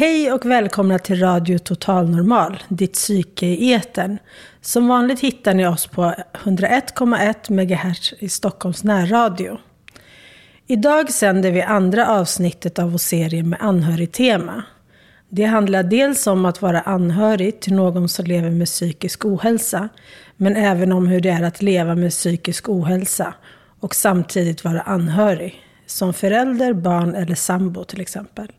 [0.00, 4.18] Hej och välkomna till Radio Total Normal, ditt psyke i etern.
[4.60, 6.14] Som vanligt hittar ni oss på
[6.44, 9.58] 101,1 MHz i Stockholms närradio.
[10.66, 14.62] Idag sänder vi andra avsnittet av vår serie med anhörigtema.
[15.28, 19.88] Det handlar dels om att vara anhörig till någon som lever med psykisk ohälsa,
[20.36, 23.34] men även om hur det är att leva med psykisk ohälsa
[23.80, 28.52] och samtidigt vara anhörig, som förälder, barn eller sambo till exempel.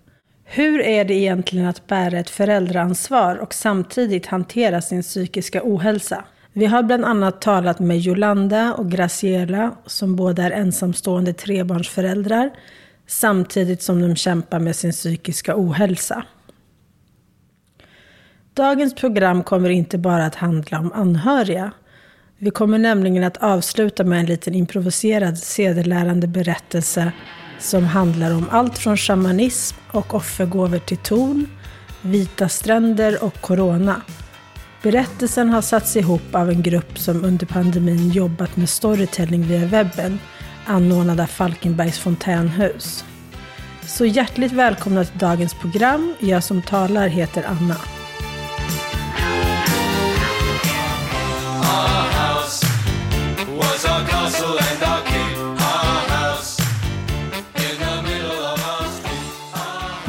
[0.54, 6.26] Hur är det egentligen att bära ett föräldraansvar och samtidigt hantera sin psykiska ohälsa?
[6.54, 12.50] Vi har bland annat talat med Jolanda och Graciela som båda är ensamstående trebarnsföräldrar
[13.08, 16.24] samtidigt som de kämpar med sin psykiska ohälsa.
[18.54, 21.72] Dagens program kommer inte bara att handla om anhöriga.
[22.38, 27.12] Vi kommer nämligen att avsluta med en liten improviserad sedelärande berättelse
[27.62, 31.48] som handlar om allt från shamanism och offergåvor till torn,
[32.02, 34.02] vita stränder och corona.
[34.84, 40.20] Berättelsen har satts ihop av en grupp som under pandemin jobbat med storytelling via webben,
[40.66, 43.06] anordnad av Falkenbergs fontänhus.
[43.86, 46.14] Så hjärtligt välkomna till dagens program.
[46.20, 47.78] Jag som talar heter Anna.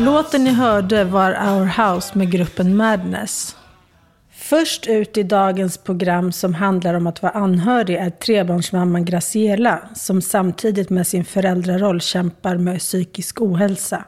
[0.05, 3.57] Låten ni hörde var Our House med gruppen Madness.
[4.31, 10.23] Först ut i dagens program som handlar om att vara anhörig är trebarnsmamman Graciela som
[10.23, 14.05] samtidigt med sin föräldraroll kämpar med psykisk ohälsa.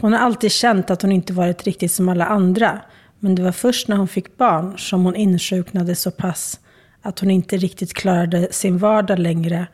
[0.00, 2.80] Hon har alltid känt att hon inte varit riktigt som alla andra
[3.18, 6.60] men det var först när hon fick barn som hon insjuknade så pass
[7.02, 9.66] att hon inte riktigt klarade sin vardag längre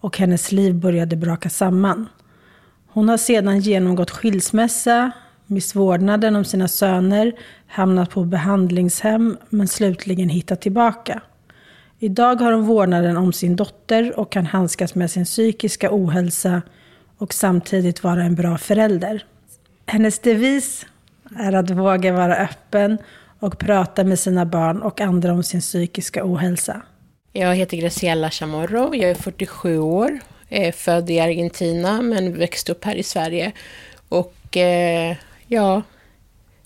[0.00, 2.08] och hennes liv började braka samman.
[2.94, 5.10] Hon har sedan genomgått skilsmässa,
[5.46, 7.32] mist vårdnaden om sina söner,
[7.66, 11.22] hamnat på behandlingshem men slutligen hittat tillbaka.
[11.98, 16.62] Idag har hon vårdnaden om sin dotter och kan handskas med sin psykiska ohälsa
[17.18, 19.24] och samtidigt vara en bra förälder.
[19.86, 20.86] Hennes devis
[21.36, 22.98] är att våga vara öppen
[23.38, 26.82] och prata med sina barn och andra om sin psykiska ohälsa.
[27.32, 30.20] Jag heter Graciela Chamorro, jag är 47 år
[30.52, 33.52] är född i Argentina men växte upp här i Sverige.
[34.08, 35.82] Och eh, ja,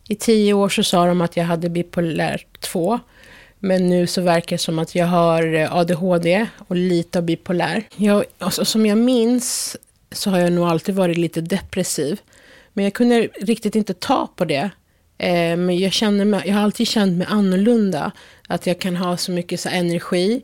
[0.09, 3.01] i tio år så sa de att jag hade bipolär 2.
[3.59, 7.83] Men nu så verkar det som att jag har eh, ADHD och lite av bipolär.
[7.97, 9.77] Jag, alltså, som jag minns
[10.13, 12.21] så har jag nog alltid varit lite depressiv.
[12.73, 14.71] Men jag kunde riktigt inte ta på det.
[15.19, 18.13] Eh, men jag, känner mig, jag har alltid känt mig annorlunda.
[18.49, 20.43] Att jag kan ha så mycket så energi.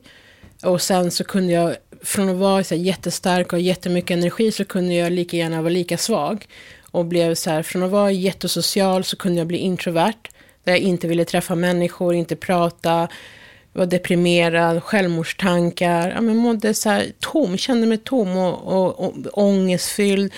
[0.62, 4.64] Och sen så kunde jag från att vara så här, jättestark och jättemycket energi så
[4.64, 6.46] kunde jag lika gärna vara lika svag.
[6.90, 10.28] Och blev så här, från att vara jättesocial så kunde jag bli introvert.
[10.64, 13.08] Där jag inte ville träffa människor, inte prata,
[13.72, 16.10] var deprimerad, självmordstankar.
[16.14, 20.32] Ja, men mådde så här tom, kände mig tom och, och, och ångestfylld.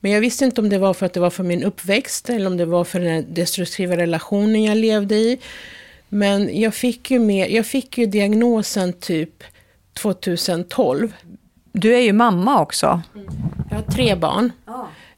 [0.00, 2.46] Men jag visste inte om det var för att det var för min uppväxt eller
[2.46, 5.38] om det var för den destruktiva relationen jag levde i.
[6.08, 9.44] Men jag fick ju, mer, jag fick ju diagnosen typ
[10.02, 11.12] 2012.
[11.72, 13.02] Du är ju mamma också.
[13.70, 14.52] Jag har tre barn.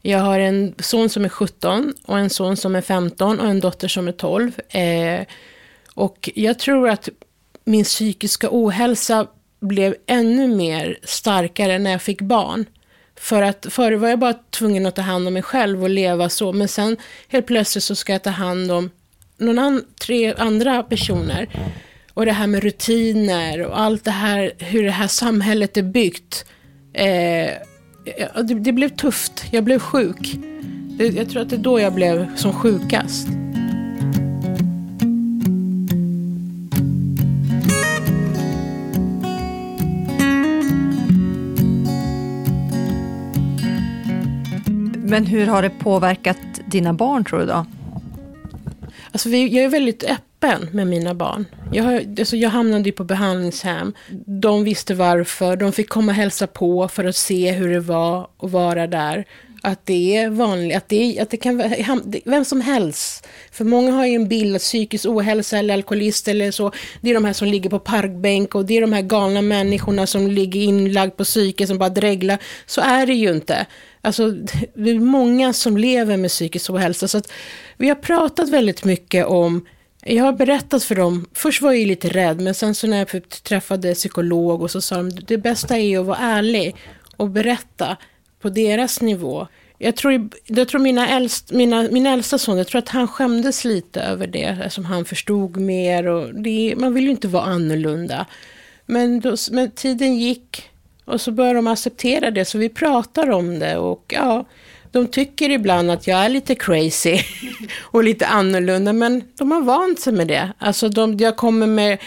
[0.01, 3.59] Jag har en son som är 17 och en son som är 15 och en
[3.59, 4.59] dotter som är 12.
[4.69, 5.21] Eh,
[5.93, 7.09] och jag tror att
[7.65, 9.27] min psykiska ohälsa
[9.59, 12.65] blev ännu mer starkare när jag fick barn.
[13.15, 16.29] För att förr var jag bara tvungen att ta hand om mig själv och leva
[16.29, 18.89] så, men sen helt plötsligt så ska jag ta hand om
[19.37, 21.49] någon an tre andra personer.
[22.13, 26.45] Och det här med rutiner och allt det här, hur det här samhället är byggt.
[26.93, 27.51] Eh,
[28.35, 30.35] det, det, blev tufft, jag blev sjuk.
[30.97, 33.27] Det, jag tror att det är då jag blev som sjukast.
[45.05, 47.65] Men hur har det påverkat dina barn tror du då?
[49.11, 50.32] Alltså vi, jag är väldigt öppen
[50.71, 51.45] med mina barn.
[51.71, 53.93] Jag, alltså jag hamnade ju på behandlingshem.
[54.25, 55.55] De visste varför.
[55.55, 59.25] De fick komma och hälsa på för att se hur det var att vara där.
[59.65, 63.27] att det är vanligt, att det, att det kan vara vem som helst.
[63.51, 67.13] För många har ju en bild att psykisk ohälsa eller alkoholist eller så, det är
[67.13, 70.61] de här som ligger på parkbänk och det är de här galna människorna som ligger
[70.61, 72.37] inlagd på psyket, som bara dreglar.
[72.65, 73.65] Så är det ju inte.
[74.01, 74.31] Alltså,
[74.73, 77.07] det är många som lever med psykisk ohälsa.
[77.07, 77.31] Så att
[77.77, 79.65] vi har pratat väldigt mycket om
[80.05, 83.07] jag har berättat för dem, först var jag lite rädd, men sen så när jag
[83.07, 86.75] typ träffade psykolog och så sa de, det bästa är att vara ärlig
[87.17, 87.97] och berätta
[88.41, 89.47] på deras nivå.
[89.77, 93.65] Jag tror, jag tror mina äldst, mina, min äldsta son, jag tror att han skämdes
[93.65, 98.25] lite över det, eftersom han förstod mer och det, man vill ju inte vara annorlunda.
[98.85, 100.69] Men, då, men tiden gick
[101.05, 104.45] och så började de acceptera det, så vi pratar om det och ja,
[104.93, 107.19] de tycker ibland att jag är lite crazy
[107.81, 110.53] och lite annorlunda, men de har vant sig med det.
[110.57, 111.97] Alltså de, jag kommer med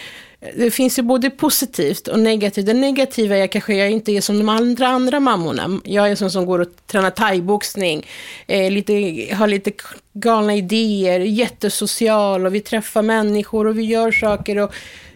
[0.55, 2.65] det finns ju både positivt och negativt.
[2.65, 5.79] Det negativa är kanske jag inte är som de andra, andra mammorna.
[5.83, 8.05] Jag är sån som går och tränar thaiboxning,
[8.47, 8.93] eh, lite,
[9.35, 9.71] har lite
[10.13, 14.73] galna idéer, jättesocial och vi träffar människor och vi gör saker och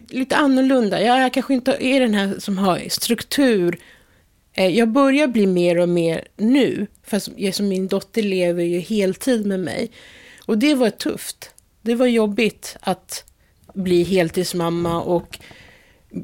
[0.10, 1.02] lite annorlunda.
[1.02, 3.78] Jag är kanske inte är den här som har struktur.
[4.62, 9.46] Eh, jag börjar bli mer och mer nu, fast som min dotter lever ju heltid
[9.46, 9.92] med mig.
[10.46, 11.50] Och det var tufft.
[11.82, 13.24] Det var jobbigt att
[13.74, 15.40] bli heltidsmamma och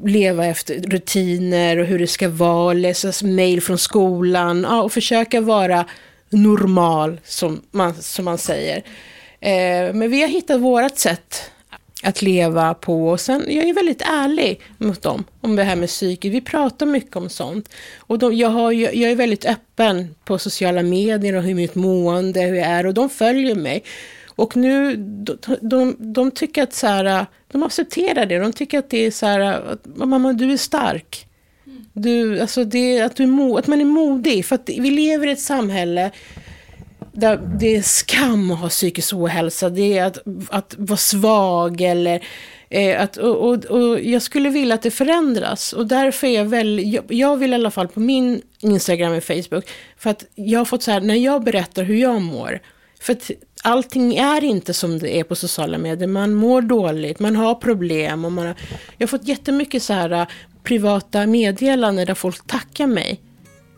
[0.04, 5.40] leva efter rutiner och hur det ska vara, läsa mejl från skolan ja, och försöka
[5.40, 5.86] vara
[6.30, 8.76] normal som man, som man säger.
[9.40, 11.50] Eh, men vi har hittat vårt sätt
[12.02, 15.88] att leva på och sen, jag är väldigt ärlig mot dem om det här med
[15.88, 16.32] psyket.
[16.32, 17.68] Vi pratar mycket om sånt.
[17.98, 22.40] Och de, jag, har, jag är väldigt öppen på sociala medier och hur mitt mående
[22.40, 23.84] hur jag är och de följer mig.
[24.26, 28.38] Och nu, de, de, de tycker att så här, de accepterar det.
[28.38, 31.26] De tycker att det är så här, mamma du är stark.
[31.92, 33.24] Du, alltså det, att, du
[33.58, 34.44] att man är modig.
[34.44, 36.10] För att vi lever i ett samhälle
[37.20, 39.70] där det är skam att ha psykisk ohälsa.
[39.70, 40.18] Det är att,
[40.48, 42.24] att vara svag eller
[42.70, 45.72] eh, att, och, och, och, jag skulle vilja att det förändras.
[45.72, 49.24] Och därför är jag väl, jag, jag, vill i alla fall på min Instagram och
[49.24, 49.68] Facebook,
[49.98, 52.60] för att jag har fått så här, när jag berättar hur jag mår,
[53.00, 53.30] för att
[53.62, 56.08] allting är inte som det är på sociala medier.
[56.08, 58.24] Man mår dåligt, man har problem.
[58.24, 58.54] Och man har,
[58.98, 60.26] jag har fått jättemycket så här
[60.62, 63.20] privata meddelanden där folk tackar mig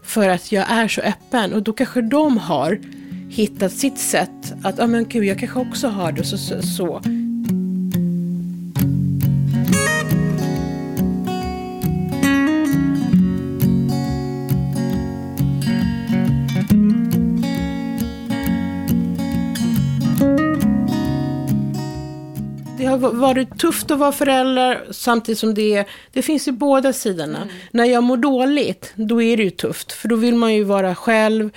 [0.04, 1.54] för att jag är så öppen.
[1.54, 2.80] Och då kanske de har
[3.30, 6.24] hittat sitt sätt att, ja ah, men gud, jag kanske också har det.
[6.24, 6.38] så.
[6.38, 7.00] så, så.
[22.90, 27.38] har varit tufft att vara förälder samtidigt som det är, det finns ju båda sidorna.
[27.38, 27.48] Mm.
[27.70, 29.92] När jag mår dåligt, då är det ju tufft.
[29.92, 31.50] För då vill man ju vara själv,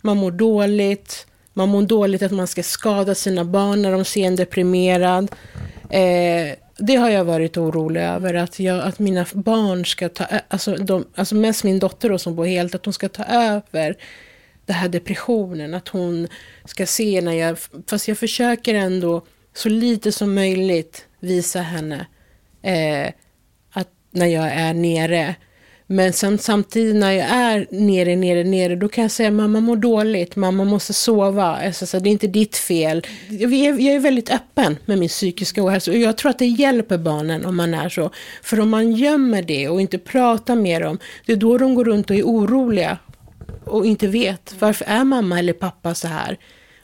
[0.00, 4.26] man mår dåligt, man mår dåligt att man ska skada sina barn när de ser
[4.26, 5.30] en deprimerad.
[5.90, 10.40] Eh, det har jag varit orolig över, att, jag, att mina barn ska ta, eh,
[10.48, 13.96] alltså, de, alltså mest min dotter då, som bor helt, att hon ska ta över
[14.66, 16.28] den här depressionen, att hon
[16.64, 22.06] ska se när jag, fast jag försöker ändå så lite som möjligt visa henne
[22.62, 23.12] eh,
[23.72, 25.34] att när jag är nere.
[25.90, 29.76] Men sen, samtidigt när jag är nere, nere, nere, då kan jag säga mamma mår
[29.76, 31.44] dåligt, mamma måste sova.
[31.44, 33.06] Alltså, det är inte ditt fel.
[33.28, 36.46] Jag är, jag är väldigt öppen med min psykiska ohälsa och jag tror att det
[36.46, 38.10] hjälper barnen om man är så.
[38.42, 41.84] För om man gömmer det och inte pratar med dem, det är då de går
[41.84, 42.98] runt och är oroliga
[43.64, 46.38] och inte vet varför är mamma eller pappa så här.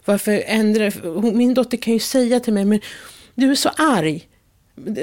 [0.05, 1.33] Varför ändrar...
[1.33, 2.81] Min dotter kan ju säga till mig, men
[3.35, 4.29] du är så arg.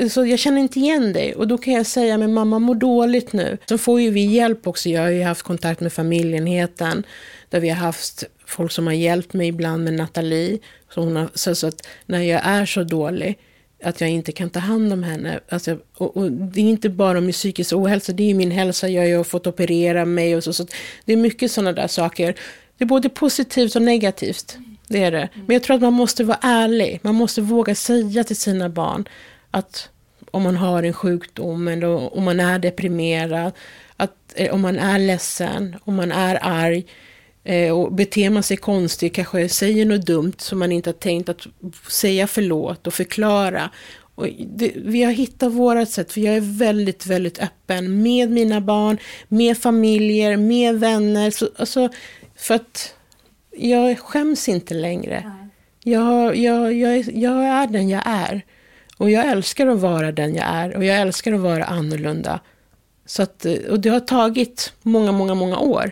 [0.09, 1.35] Så jag känner inte igen dig.
[1.35, 3.57] Och då kan jag säga, men mamma mår dåligt nu.
[3.69, 4.89] Sen får ju vi hjälp också.
[4.89, 7.03] Jag har ju haft kontakt med familjenheten.
[7.49, 10.59] Där vi har haft folk som har hjälpt mig ibland med Nathalie.
[10.93, 13.37] Så, hon har, så, så att när jag är så dålig
[13.83, 15.39] att jag inte kan ta hand om henne.
[15.49, 18.89] Alltså, och, och det är inte bara min psykisk ohälsa, det är min hälsa.
[18.89, 20.53] Jag har fått operera mig och så.
[20.53, 20.67] så
[21.05, 22.35] det är mycket sådana där saker.
[22.77, 24.57] Det är både positivt och negativt.
[24.87, 25.29] Det är det.
[25.33, 26.99] Men jag tror att man måste vara ärlig.
[27.01, 29.05] Man måste våga säga till sina barn
[29.51, 29.89] att
[30.31, 33.53] om man har en sjukdom eller om man är deprimerad,
[33.97, 36.85] att, eh, om man är ledsen, om man är arg
[37.43, 41.29] eh, och beter man sig konstigt, kanske säger något dumt som man inte har tänkt,
[41.29, 41.47] att
[41.87, 43.69] säga förlåt och förklara.
[44.15, 48.61] Och det, vi har hittat vårt sätt, för jag är väldigt, väldigt öppen med mina
[48.61, 51.31] barn, med familjer, med vänner.
[51.31, 51.89] Så, alltså,
[52.35, 52.95] för att
[53.57, 55.31] jag skäms inte längre.
[55.83, 58.41] Jag, jag, jag, jag är den jag är.
[59.01, 60.77] Och jag älskar att vara den jag är.
[60.77, 62.39] Och jag älskar att vara annorlunda.
[63.05, 65.91] Så att, eh, och det har tagit många, många, många år.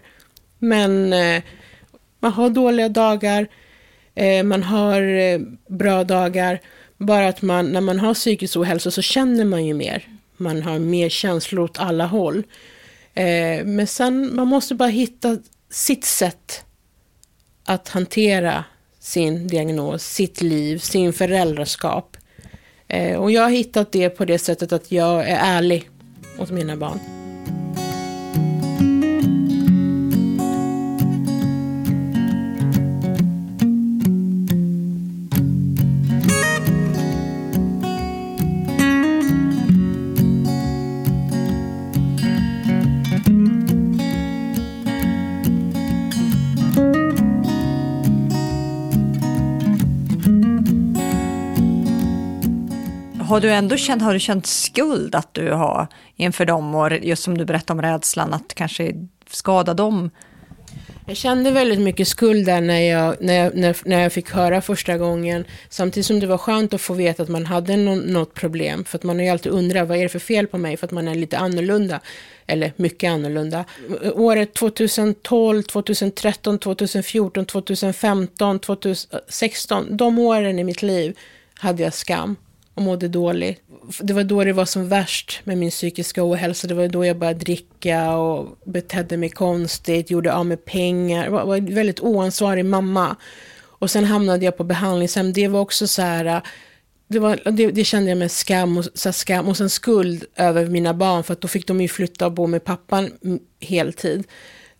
[0.59, 1.43] Men eh,
[2.21, 3.47] Man har dåliga dagar,
[4.15, 5.39] eh, man har eh,
[5.69, 6.61] bra dagar.
[6.97, 10.07] Bara att man, när man har psykisk ohälsa så känner man ju mer.
[10.37, 12.43] Man har mer känslor åt alla håll.
[13.13, 15.37] Eh, men sen, man måste bara hitta
[15.69, 16.63] sitt sätt
[17.65, 18.63] att hantera
[18.99, 22.17] sin diagnos, sitt liv, sin föräldraskap.
[22.89, 25.89] Eh, och jag har hittat det på det sättet att jag är ärlig
[26.37, 27.18] mot mina barn.
[53.29, 57.23] Har du ändå känt, har du känt skuld att du har inför dem och just
[57.23, 58.93] som du berättade om rädslan att kanske
[59.29, 60.09] skada dem?
[61.05, 64.61] Jag kände väldigt mycket skuld där när jag, när, jag, när, när jag fick höra
[64.61, 65.45] första gången.
[65.69, 68.85] Samtidigt som det var skönt att få veta att man hade no, något problem.
[68.85, 70.85] För att man har ju alltid undrat vad är det för fel på mig för
[70.85, 71.99] att man är lite annorlunda.
[72.47, 73.65] Eller mycket annorlunda.
[74.13, 79.97] Året 2012, 2013, 2014, 2015, 2016.
[79.97, 81.17] De åren i mitt liv
[81.53, 82.35] hade jag skam
[82.79, 83.61] och mådde dåligt.
[83.99, 86.67] Det var då det var som värst med min psykiska ohälsa.
[86.67, 91.25] Det var då jag började dricka och betedde mig konstigt, gjorde av med pengar.
[91.25, 93.15] Jag var en väldigt oansvarig mamma.
[93.61, 95.33] Och sen hamnade jag på behandlingshem.
[95.33, 96.41] Det var också så här,
[97.07, 100.65] det, var, det, det kände jag med skam och, så skam och sen skuld över
[100.65, 101.23] mina barn.
[101.23, 103.11] För att då fick de ju flytta och bo med pappan
[103.61, 104.23] heltid.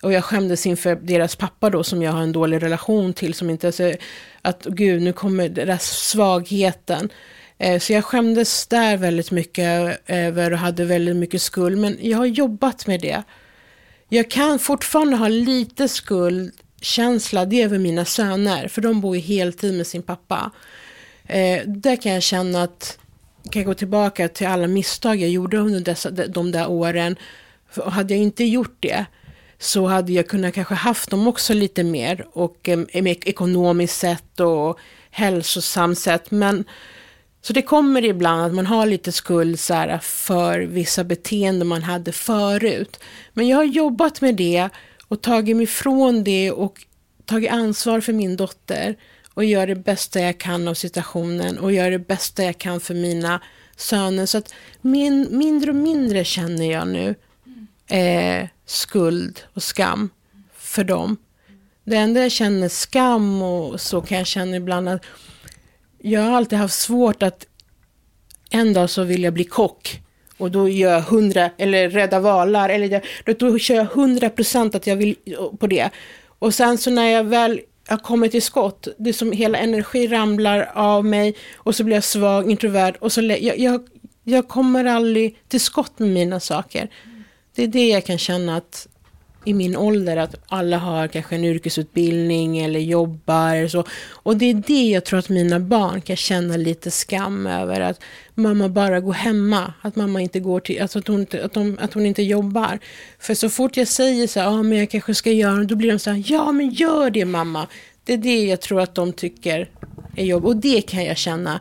[0.01, 3.33] Och jag skämdes inför deras pappa då som jag har en dålig relation till.
[3.33, 3.93] Som inte, alltså,
[4.41, 7.09] att gud nu kommer deras svagheten.
[7.59, 11.77] Eh, så jag skämdes där väldigt mycket över och hade väldigt mycket skuld.
[11.77, 13.23] Men jag har jobbat med det.
[14.09, 18.67] Jag kan fortfarande ha lite skuldkänsla, det är över mina söner.
[18.67, 20.51] För de bor ju heltid med sin pappa.
[21.25, 22.97] Eh, där kan jag känna att,
[23.51, 27.15] kan jag gå tillbaka till alla misstag jag gjorde under dessa, de där åren.
[27.71, 29.05] För hade jag inte gjort det
[29.59, 32.27] så hade jag kunnat kanske haft dem också lite mer.
[32.33, 34.79] Och eh, e-, ekonomiskt sett och
[35.11, 36.31] hälsosamt sett.
[36.31, 36.65] Men
[37.41, 41.83] så det kommer ibland att man har lite skuld så här, för vissa beteenden man
[41.83, 42.99] hade förut.
[43.33, 44.69] Men jag har jobbat med det
[45.07, 46.85] och tagit mig ifrån det och
[47.25, 48.95] tagit ansvar för min dotter
[49.33, 52.93] och gör det bästa jag kan av situationen och gör det bästa jag kan för
[52.93, 53.41] mina
[53.75, 54.25] söner.
[54.25, 57.15] Så att min, mindre och mindre känner jag nu
[57.87, 60.09] eh, skuld och skam
[60.57, 61.17] för dem.
[61.83, 65.05] Det enda jag känner skam och så kan jag känna ibland att
[66.01, 67.45] jag har alltid haft svårt att
[68.51, 70.01] en dag så vill jag bli kock
[70.37, 74.75] och då gör jag hundra, eller rädda valar, eller då, då kör jag hundra procent
[74.75, 75.89] att jag vill eh, på det.
[76.39, 80.07] Och sen så när jag väl har kommit till skott, det är som hela energi
[80.07, 83.87] ramlar av mig och så blir jag svag, introvert och så jag, jag,
[84.23, 86.89] jag kommer aldrig till skott med mina saker.
[87.55, 88.87] Det är det jag kan känna att
[89.45, 93.83] i min ålder att alla har kanske en yrkesutbildning eller jobbar eller så.
[94.11, 97.81] Och det är det jag tror att mina barn kan känna lite skam över.
[97.81, 98.01] Att
[98.35, 99.73] mamma bara går hemma.
[99.81, 102.79] Att mamma inte går till, alltså att hon inte, att, de, att hon inte jobbar.
[103.19, 105.91] För så fort jag säger så här, ja men jag kanske ska göra då blir
[105.91, 107.67] de så här, ja men gör det mamma.
[108.03, 109.69] Det är det jag tror att de tycker
[110.15, 110.45] är jobb.
[110.45, 111.59] Och det kan jag känna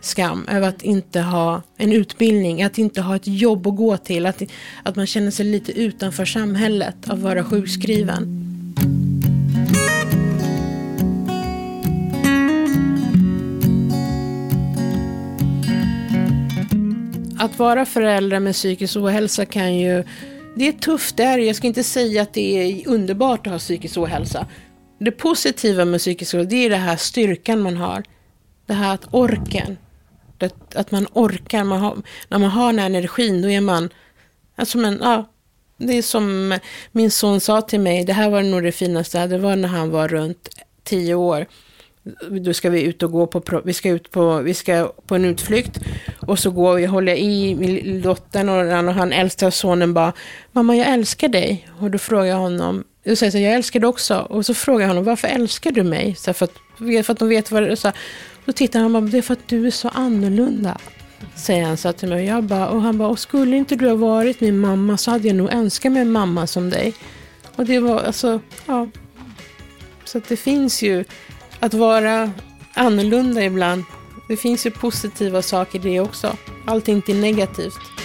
[0.00, 4.26] skam över att inte ha en utbildning, att inte ha ett jobb att gå till,
[4.26, 4.42] att,
[4.82, 8.44] att man känner sig lite utanför samhället av att vara sjukskriven.
[17.40, 20.04] Att vara förälder med psykisk ohälsa kan ju,
[20.56, 23.58] det är tufft, det är Jag ska inte säga att det är underbart att ha
[23.58, 24.46] psykisk ohälsa.
[24.98, 28.02] Det positiva med psykisk ohälsa, det är den här styrkan man har.
[28.66, 29.76] Det här att orken,
[30.42, 31.64] att, att man orkar.
[31.64, 31.96] Man har,
[32.28, 33.88] när man har den här energin, då är man...
[34.56, 35.28] Alltså men, ja,
[35.78, 36.58] det är som
[36.92, 39.90] min son sa till mig, det här var nog det finaste, det var när han
[39.90, 40.48] var runt
[40.84, 41.46] tio år.
[42.30, 45.24] Då ska vi ut och gå på, vi ska ut på, vi ska på en
[45.24, 45.78] utflykt.
[46.26, 48.48] Och så går vi, håller jag i min dottern
[48.88, 50.12] och han äldsta sonen bara,
[50.52, 51.68] mamma jag älskar dig.
[51.80, 54.18] Och då frågar jag honom, jag säger så jag älskar dig också.
[54.18, 56.14] Och så frågar jag honom, varför älskar du mig?
[56.14, 56.52] Så för, att,
[57.06, 57.92] för att de vet vad det är.
[58.48, 60.78] Då tittar han och bara, det är för att du är så annorlunda.
[61.34, 62.24] Säger han så till mig.
[62.24, 65.28] Jag bara, och han bara, och skulle inte du ha varit min mamma så hade
[65.28, 66.94] jag nog önskat mig en mamma som dig.
[67.56, 68.88] Och det var alltså, ja.
[70.04, 71.04] Så att det finns ju,
[71.60, 72.30] att vara
[72.74, 73.84] annorlunda ibland.
[74.28, 76.36] Det finns ju positiva saker i det också.
[76.66, 77.97] Allt är inte negativt.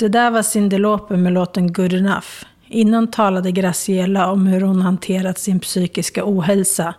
[0.00, 2.26] Det där var Cyndi Lauper med låten Good Enough.
[2.66, 6.94] Innan talade Graciela om hur hon hanterat sin psykiska ohälsa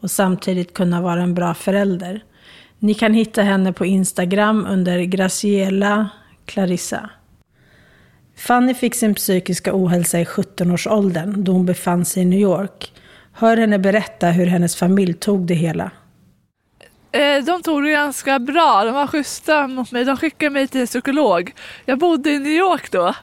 [0.00, 2.24] och samtidigt kunna vara en bra förälder.
[2.78, 6.08] Ni kan hitta henne på Instagram under Graciela
[6.44, 7.10] Clarissa.
[8.36, 12.92] Fanny fick sin psykiska ohälsa i 17-årsåldern då hon befann sig i New York.
[13.32, 15.90] Hör henne berätta hur hennes familj tog det hela.
[17.16, 20.04] Eh, de tog det ganska bra, de var schyssta mot mig.
[20.04, 21.54] De skickade mig till en psykolog.
[21.84, 23.14] Jag bodde i New York då.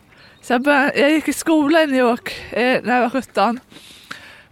[0.42, 3.60] Så jag, började, jag gick i skola i New York eh, när jag var 17.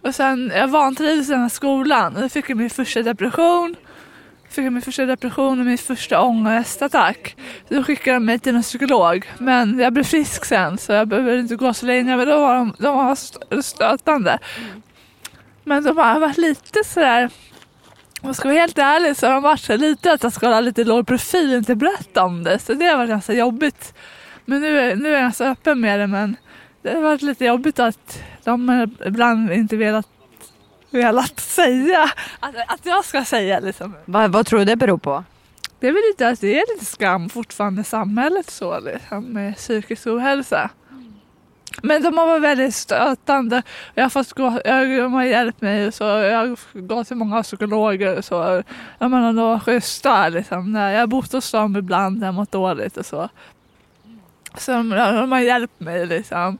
[0.02, 2.14] Och sen, jag vantrivdes i den här skolan.
[2.14, 3.76] Då fick jag min första depression.
[4.48, 7.36] Fick jag min första depression och min första ångestattack.
[7.68, 9.26] Då skickade de mig till en psykolog.
[9.38, 12.16] Men jag blev frisk sen så jag behövde inte gå så länge.
[12.16, 14.38] Men då var de, de var stötande.
[15.64, 17.30] Men de har varit lite sådär
[18.22, 20.46] om jag ska vara helt ärlig så har de varit så lite att jag ska
[20.46, 22.58] hålla lite låg profil och inte berätta om det.
[22.58, 23.94] Så det har varit ganska jobbigt.
[24.44, 26.36] Men nu, nu är jag ganska öppen med det men
[26.82, 30.08] det har varit lite jobbigt att de ibland inte velat,
[30.90, 32.10] velat säga
[32.40, 33.60] att, att jag ska säga.
[33.60, 33.94] Liksom.
[34.04, 35.24] Vad, vad tror du det beror på?
[35.80, 39.56] Det är väl lite att det är lite skam fortfarande i samhället så liksom, med
[39.56, 40.70] psykisk ohälsa.
[41.82, 43.62] Men de har varit väldigt stötande.
[43.94, 45.92] Jag har fått gå, jag, de har hjälpt mig.
[45.92, 48.20] Så jag har gått till många psykologer.
[48.20, 48.62] Så,
[48.98, 50.28] jag menar, de var schyssta.
[50.28, 50.74] Liksom.
[50.74, 53.28] Jag har bott hos dem ibland när jag mått dåligt och så.
[54.58, 56.58] Så de, de har hjälpt mig liksom.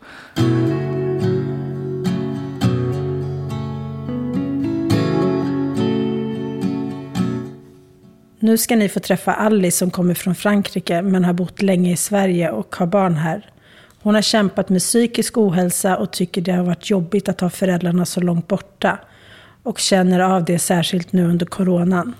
[8.42, 11.96] Nu ska ni få träffa Alice som kommer från Frankrike men har bott länge i
[11.96, 13.50] Sverige och har barn här.
[14.02, 18.06] Hon har kämpat med psykisk ohälsa och tycker det har varit jobbigt att ha föräldrarna
[18.06, 18.98] så långt borta.
[19.62, 22.14] Och känner av det särskilt nu under coronan.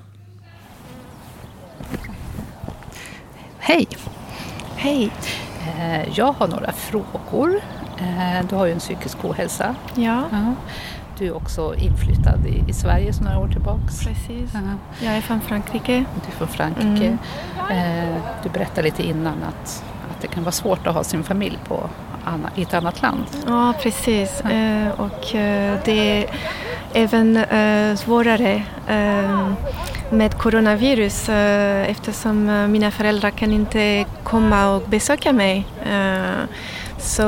[3.58, 3.88] Hej!
[4.76, 5.10] Hej!
[5.78, 7.60] Eh, jag har några frågor.
[7.98, 9.74] Eh, du har ju en psykisk ohälsa.
[9.94, 10.24] Ja.
[11.18, 14.04] Du är också inflyttad i, Sverige så några år tillbaks.
[14.04, 14.52] Precis.
[15.00, 16.04] Jag är från Frankrike.
[16.14, 17.18] Du är från Frankrike.
[17.70, 18.08] Mm.
[18.12, 19.84] Eh, du berättade lite innan att
[20.22, 21.90] det kan vara svårt att ha sin familj på,
[22.54, 23.24] i ett annat land.
[23.46, 24.42] Ja, precis.
[24.44, 24.50] Ja.
[24.50, 26.30] Eh, och eh, det är
[26.92, 28.62] även eh, svårare
[30.10, 35.66] med coronavirus eftersom mina föräldrar kan inte komma och besöka mig.
[36.98, 37.24] Så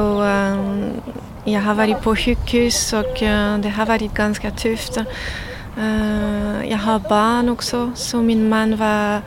[1.45, 3.17] jag har varit på sjukhus och
[3.59, 4.99] det har varit ganska tufft.
[6.65, 9.21] Jag har barn också, så min man var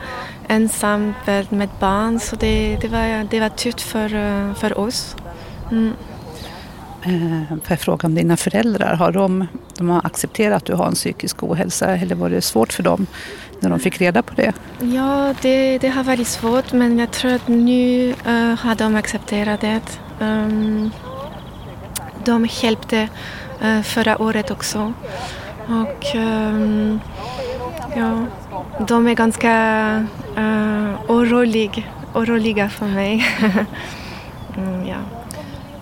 [0.48, 1.14] ensam
[1.48, 4.08] med barn så det, det, var, det var tufft för,
[4.54, 5.16] för oss.
[5.70, 5.92] Mm.
[7.02, 10.86] Eh, får jag fråga om dina föräldrar, har de, de har accepterat att du har
[10.86, 13.06] en psykisk ohälsa eller var det svårt för dem
[13.60, 14.52] när de fick reda på det?
[14.80, 19.60] Ja, det, det har varit svårt men jag tror att nu uh, har de accepterat
[19.60, 19.80] det.
[20.20, 20.90] Um,
[22.24, 23.08] de hjälpte
[23.64, 24.92] uh, förra året också.
[25.66, 27.00] Och um,
[27.96, 28.26] ja,
[28.86, 30.06] de är ganska
[30.38, 33.26] uh, orolig, oroliga för mig.
[34.56, 34.96] mm, ja.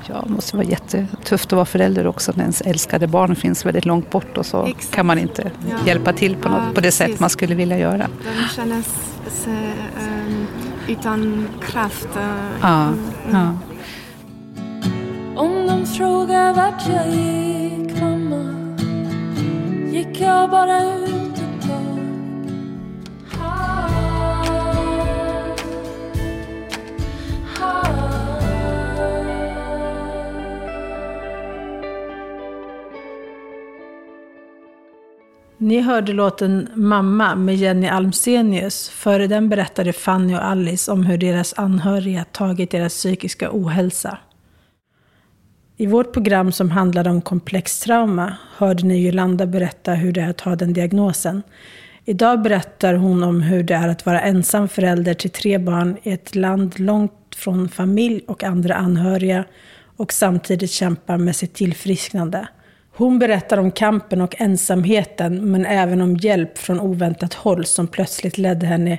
[0.08, 3.84] Ja, det måste vara jättetufft att vara förälder också när ens älskade barn finns väldigt
[3.84, 4.94] långt bort och så Exakt.
[4.94, 5.76] kan man inte ja.
[5.86, 8.08] hjälpa till på, något, ja, på det sätt man skulle vilja göra.
[8.24, 8.82] De känner
[9.30, 10.46] sig um,
[10.88, 12.08] utan kraft.
[12.62, 12.98] Ja, mm,
[13.32, 13.38] ja.
[13.38, 13.58] Mm.
[15.36, 18.66] Om de frågar vart jag gick mamma
[19.92, 21.05] gick jag bara ut
[35.66, 38.88] Ni hörde låten Mamma med Jenny Almsenius.
[38.88, 44.18] Före den berättade Fanny och Alice om hur deras anhöriga tagit deras psykiska ohälsa.
[45.76, 50.30] I vårt program som handlade om komplext trauma hörde ni Jolanda berätta hur det är
[50.30, 51.42] att ha den diagnosen.
[52.04, 56.12] Idag berättar hon om hur det är att vara ensam förälder till tre barn i
[56.12, 59.44] ett land långt från familj och andra anhöriga
[59.96, 62.48] och samtidigt kämpa med sitt tillfrisknande.
[62.96, 68.38] Hon berättar om kampen och ensamheten, men även om hjälp från oväntat håll som plötsligt
[68.38, 68.98] ledde henne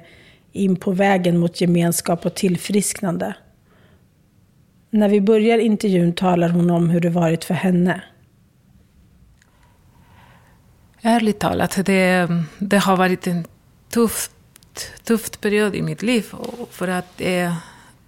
[0.52, 3.36] in på vägen mot gemenskap och tillfrisknande.
[4.90, 8.02] När vi börjar intervjun talar hon om hur det varit för henne.
[11.02, 12.28] Ärligt talat, det,
[12.60, 13.46] det har varit en
[13.90, 14.30] tuff
[15.04, 16.26] tufft period i mitt liv.
[16.72, 17.56] För att eh,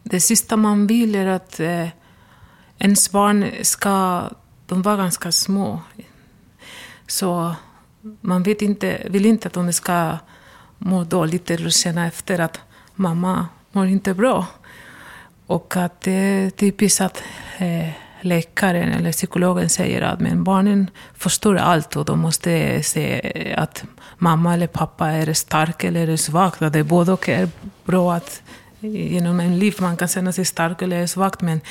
[0.03, 1.87] det sista man vill är att eh,
[2.77, 4.23] ens barn ska
[4.69, 5.81] de var ganska små.
[7.07, 7.55] Så
[8.21, 10.17] man vet inte, vill inte att de ska
[10.77, 12.59] må dåligt eller känna efter att
[12.95, 14.45] mamma mår inte bra.
[15.45, 17.23] Och att det är typiskt att
[17.57, 17.89] eh,
[18.21, 23.83] läkaren eller psykologen säger att men barnen förstår allt och de måste se att
[24.17, 26.53] mamma eller pappa är stark eller är svag.
[26.59, 27.49] Att det både och är
[27.85, 28.41] bra att
[28.79, 31.33] genom en liv man kan känna sig stark eller svag.
[31.39, 31.61] Men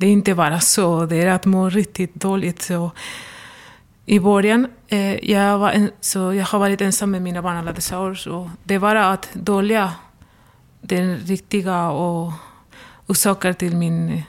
[0.00, 2.62] det är inte bara så, det är att må riktigt dåligt.
[2.62, 2.90] Så
[4.06, 7.72] I början, eh, jag, var en, så jag har varit ensam med mina barn alla
[7.72, 8.14] dessa år.
[8.14, 9.92] Så det var att dölja
[10.80, 12.32] den riktiga och
[13.06, 14.22] orsaker till min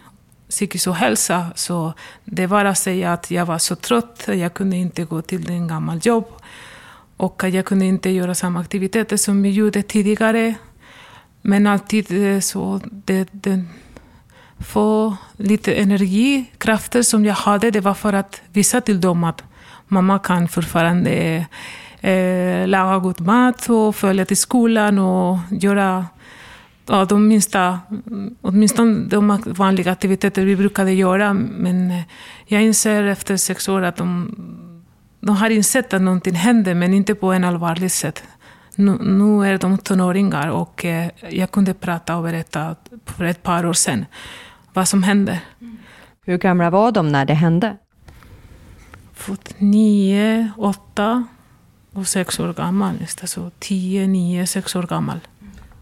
[0.50, 1.52] psykisk ohälsa.
[1.56, 1.94] Så
[2.26, 5.68] det var att säga att jag var så trött, jag kunde inte gå till den
[5.68, 6.26] gamla jobb.
[7.18, 10.56] Och att jag kunde inte göra samma aktiviteter som jag gjorde tidigare.
[11.42, 13.66] Men alltid eh, så, det, det,
[14.64, 19.44] få lite energi, krafter som jag hade, det var för att visa till dem att
[19.88, 21.46] mamma kan fortfarande
[22.02, 26.06] eh, laga god mat och följa till skolan och göra
[26.86, 27.80] ja, de minsta,
[28.42, 31.34] åtminstone de vanliga aktiviteter vi brukade göra.
[31.34, 32.02] Men eh,
[32.46, 34.36] jag inser efter sex år att de,
[35.20, 38.24] de har insett att någonting händer, men inte på en allvarligt sätt.
[38.76, 43.66] Nu, nu är de tonåringar och eh, jag kunde prata och berätta för ett par
[43.66, 44.06] år sedan
[44.74, 45.40] vad som händer.
[46.26, 47.78] Hur gamla var de när det hände?
[49.58, 51.28] Nio, åtta
[51.94, 52.96] och sex år gammal.
[53.08, 55.20] Så tio, nio, sex år gammal.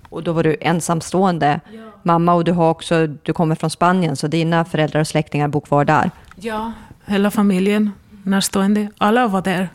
[0.10, 1.80] Och då var du ensamstående ja.
[2.04, 5.62] mamma och du, har också, du kommer från Spanien, så dina föräldrar och släktingar bor
[5.62, 6.12] kvar där?
[6.36, 6.72] Ja,
[7.06, 7.92] hela familjen,
[8.24, 9.70] närstående, alla var där.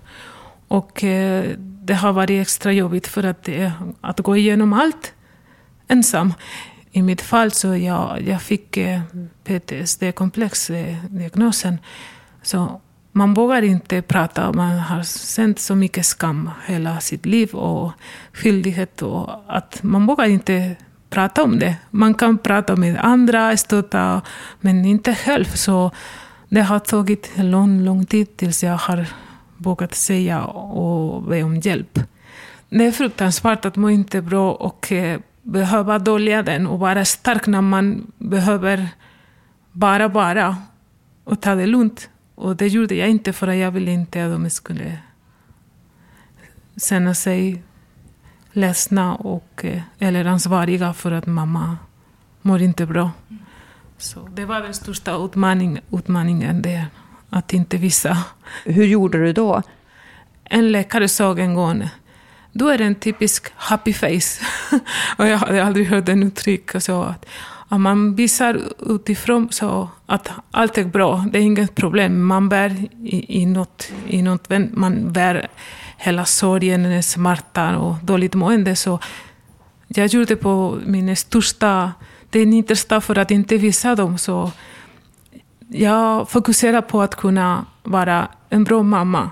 [0.68, 5.12] Och eh, det har varit extra jobbigt för att, eh, att gå igenom allt
[5.88, 6.35] ensam.
[6.96, 9.00] I mitt fall så jag, jag fick eh,
[9.44, 11.78] PTSD-komplex-diagnosen.
[12.42, 12.80] Så
[13.12, 14.52] man vågar inte prata.
[14.52, 15.02] Man har
[15.35, 17.92] känt så mycket skam hela sitt liv och
[18.33, 19.02] skyldighet.
[19.02, 20.76] Och att man vågar inte
[21.11, 21.76] prata om det.
[21.90, 24.22] Man kan prata med andra, stötta,
[24.61, 25.44] men inte själv.
[25.44, 25.90] Så
[26.48, 29.07] det har tagit lång, lång tid tills jag har
[29.57, 31.98] vågat säga och be om hjälp.
[32.68, 37.46] Det är fruktansvärt att må inte bra och eh, behöva dölja den och vara stark
[37.46, 38.88] när man behöver
[39.72, 40.57] bara vara
[41.24, 42.09] och ta det lugnt.
[42.35, 44.98] Och det gjorde jag inte för att jag ville inte att de skulle
[46.76, 47.62] känna sig
[48.52, 51.76] ledsna och, eh, eller ansvariga för att mamma
[52.42, 53.11] mår inte bra.
[53.98, 56.87] Så det var den största utmaning, utmaningen där,
[57.30, 58.18] att inte visa.
[58.64, 59.62] Hur gjorde du då?
[60.44, 61.88] En läkare sa en gång
[62.54, 64.44] du är en typisk happy face.
[65.16, 66.70] och jag hade aldrig hört den uttryck.
[66.82, 67.26] Så att,
[67.68, 72.24] att man visar utifrån så att allt är bra, det är inget problem.
[72.24, 75.48] Man bär i, i, något, i något, man bär
[75.96, 78.76] hela sorgen, smärtan och dåligt mående.
[78.76, 78.98] Så
[79.88, 81.92] jag gjorde på min största,
[82.30, 84.18] det yttersta för att inte visa dem.
[84.18, 84.52] Så
[85.68, 89.30] jag fokuserar på att kunna vara en bra mamma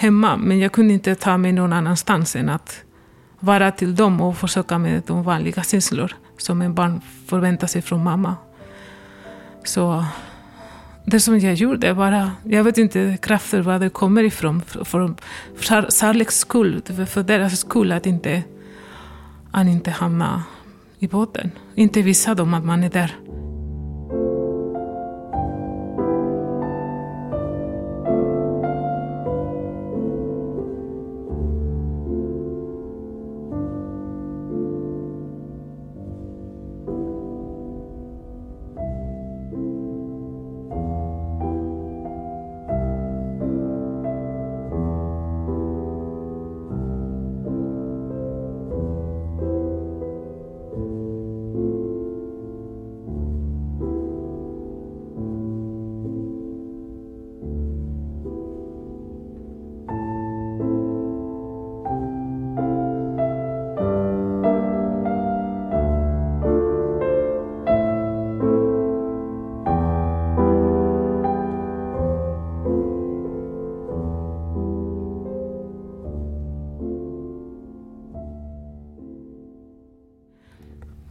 [0.00, 2.82] hemma, men jag kunde inte ta mig någon annanstans än att
[3.40, 8.04] vara till dem och försöka med de vanliga känslor som en barn förväntar sig från
[8.04, 8.36] mamma.
[9.64, 10.04] Så
[11.04, 14.84] det som jag gjorde bara, jag vet inte krafter var det kommer ifrån, för,
[15.56, 18.42] för skull, för deras skull, att inte,
[19.50, 20.42] att inte hamna
[20.98, 21.50] i båten.
[21.74, 23.16] Inte visa dem att man är där.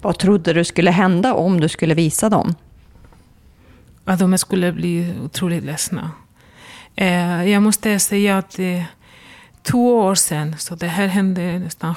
[0.10, 2.56] Vad trodde du skulle hända om du skulle visa dem?
[4.06, 6.12] Att de skulle bli otroligt ledsna.
[6.96, 8.86] Eh, jag måste säga att det är
[9.64, 11.96] två år sedan, så det här hände nästan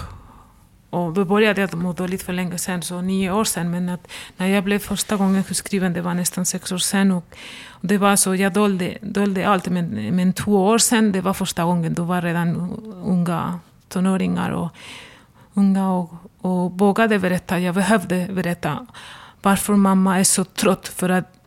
[0.91, 3.71] och då började jag må dåligt för länge sedan, så nio år sedan.
[3.71, 7.13] Men att när jag blev första gången sjukskriven, det var nästan sex år sedan.
[7.13, 7.25] Och,
[7.69, 9.69] och det var så, jag dolde, dolde allt.
[9.69, 12.57] Men, men två år sedan, det var första gången, då var redan
[13.05, 14.69] unga tonåringar och
[15.55, 17.61] unga och, och vågade berätta.
[17.61, 18.87] Jag behövde berätta.
[19.43, 20.89] varför mamma är så trött.
[20.89, 21.43] För att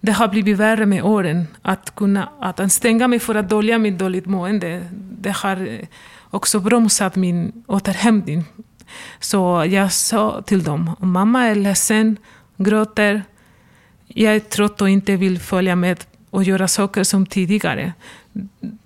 [0.00, 1.46] det har blivit värre med åren.
[1.62, 5.86] Att kunna att anstränga mig för att dölja mitt dåligt mående, det har eh,
[6.30, 8.44] också bromsat min återhämtning.
[9.20, 12.16] Så jag sa till dem, mamma är ledsen,
[12.56, 13.22] gråter,
[14.06, 17.92] jag är trött och inte vill följa med och göra saker som tidigare.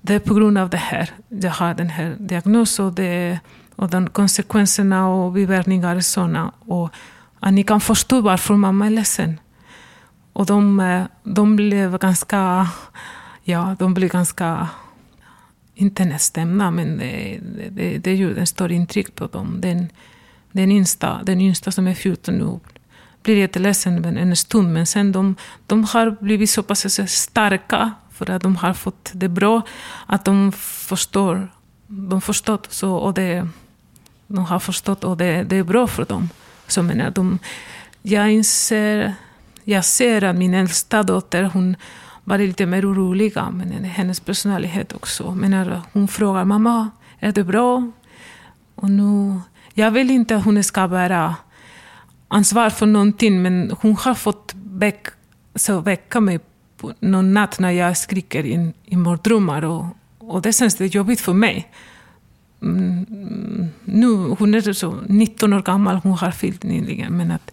[0.01, 3.39] Det är på grund av det här jag har den här diagnosen och, det,
[3.77, 6.53] och de konsekvenserna och biverkningar är sådana.
[6.59, 6.91] Och
[7.41, 9.41] att ni kan förstå varför mamma är ledsen.
[10.33, 12.69] Och de, eh, de blev ganska,
[13.43, 14.69] ja, de blev ganska,
[15.75, 19.61] inte nedstämda, men det, det, det gjorde en stor intryck på dem.
[19.61, 19.89] Den,
[20.53, 22.61] den, yngsta, den yngsta som är 14 nu
[23.23, 25.37] blir jätteledsen en stund, men sen de,
[25.67, 29.63] de har blivit så pass starka för att de har fått det bra,
[30.07, 30.53] att de
[30.89, 31.49] förstår,
[31.87, 33.49] de förstått så, och det,
[34.27, 36.29] de har förstått och det, det är bra för dem.
[36.67, 37.39] Så menar, de,
[38.03, 39.15] jag inser
[39.69, 41.77] jag ser att min äldsta dotter, hon
[42.25, 45.35] var lite mer orolig, men hennes personlighet också.
[45.35, 47.91] Men när hon frågar mamma, är det bra?
[48.75, 49.41] Och nu,
[49.75, 51.37] jag vill inte att hon ska bära
[52.29, 55.07] ansvar för någonting, men hon har fått väck,
[55.55, 56.41] så väcka mig
[57.01, 59.65] någon natt när jag skriker i, i mardrömmar.
[59.65, 59.85] Och,
[60.19, 61.71] och det känns det jobbigt för mig.
[62.63, 64.07] Mm, nu,
[64.39, 67.17] hon är så 19 år gammal, hon har fyllt nyligen.
[67.17, 67.51] Men att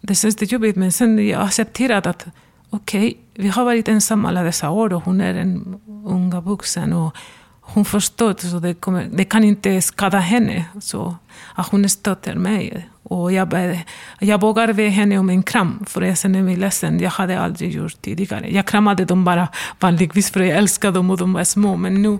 [0.00, 2.26] det känns det jobbigt, men sen jag accepterat att
[2.70, 6.92] okej, okay, vi har varit ensamma alla dessa år och hon är en unga vuxen
[6.92, 7.16] och
[7.60, 10.64] hon förstår så det, kommer, det kan inte skada henne.
[10.80, 11.16] Så
[11.54, 12.88] att hon stöter mig.
[13.02, 13.78] Och jag,
[14.20, 17.00] jag vågar be henne om en kram, för jag känner mig ledsen.
[17.00, 18.54] Jag hade aldrig gjort tidigare.
[18.54, 19.48] Jag kramade dem bara
[19.80, 21.76] vanligtvis för jag älskade dem och de var små.
[21.76, 22.18] Men nu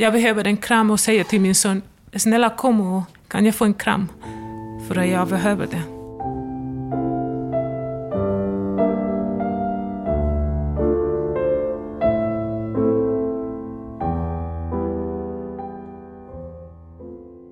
[0.00, 1.82] jag behöver en kram och säger till min son,
[2.16, 4.08] snälla kom och kan jag få en kram?
[4.88, 5.82] För jag behöver det.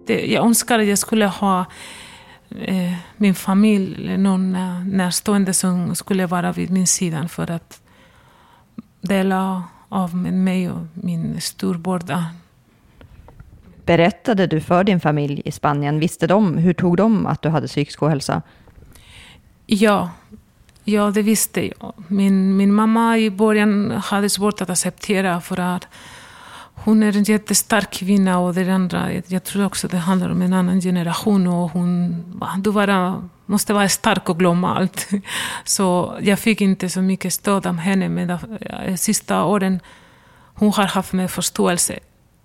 [0.06, 1.64] det, jag önskar att jag skulle ha
[2.50, 4.52] eh, min familj, någon
[4.90, 7.80] närstående som skulle vara vid min sida för att
[9.00, 12.26] dela av med mig och min storbörda.
[13.84, 15.98] Berättade du för din familj i Spanien?
[15.98, 18.42] Visste de, hur tog de att du hade psykisk ohälsa?
[19.66, 20.10] Ja,
[20.84, 21.92] ja det visste jag.
[22.08, 25.88] Min, min mamma i början hade svårt att acceptera för att
[26.74, 30.52] hon är en jättestark kvinna och det andra, jag tror också det handlar om en
[30.52, 32.22] annan generation och hon,
[32.58, 35.08] du bara måste vara stark och glömma allt.
[35.64, 39.80] Så jag fick inte så mycket stöd av henne, men de eh, sista åren
[40.54, 41.98] hon har haft mer förståelse.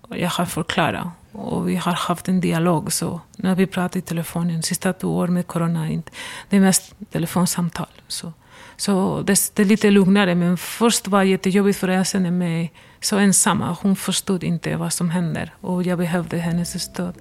[0.08, 2.92] Jag har förklarat och vi har haft en dialog.
[2.92, 6.02] Så när vi pratar i telefon, de sista två åren med corona,
[6.48, 7.86] det är mest telefonsamtal.
[8.08, 8.32] Så,
[8.76, 12.72] så det, det är lite lugnare, men först var det jättejobbigt för jag kände mig
[13.00, 13.60] så ensam.
[13.82, 17.14] Hon förstod inte vad som händer och jag behövde hennes stöd.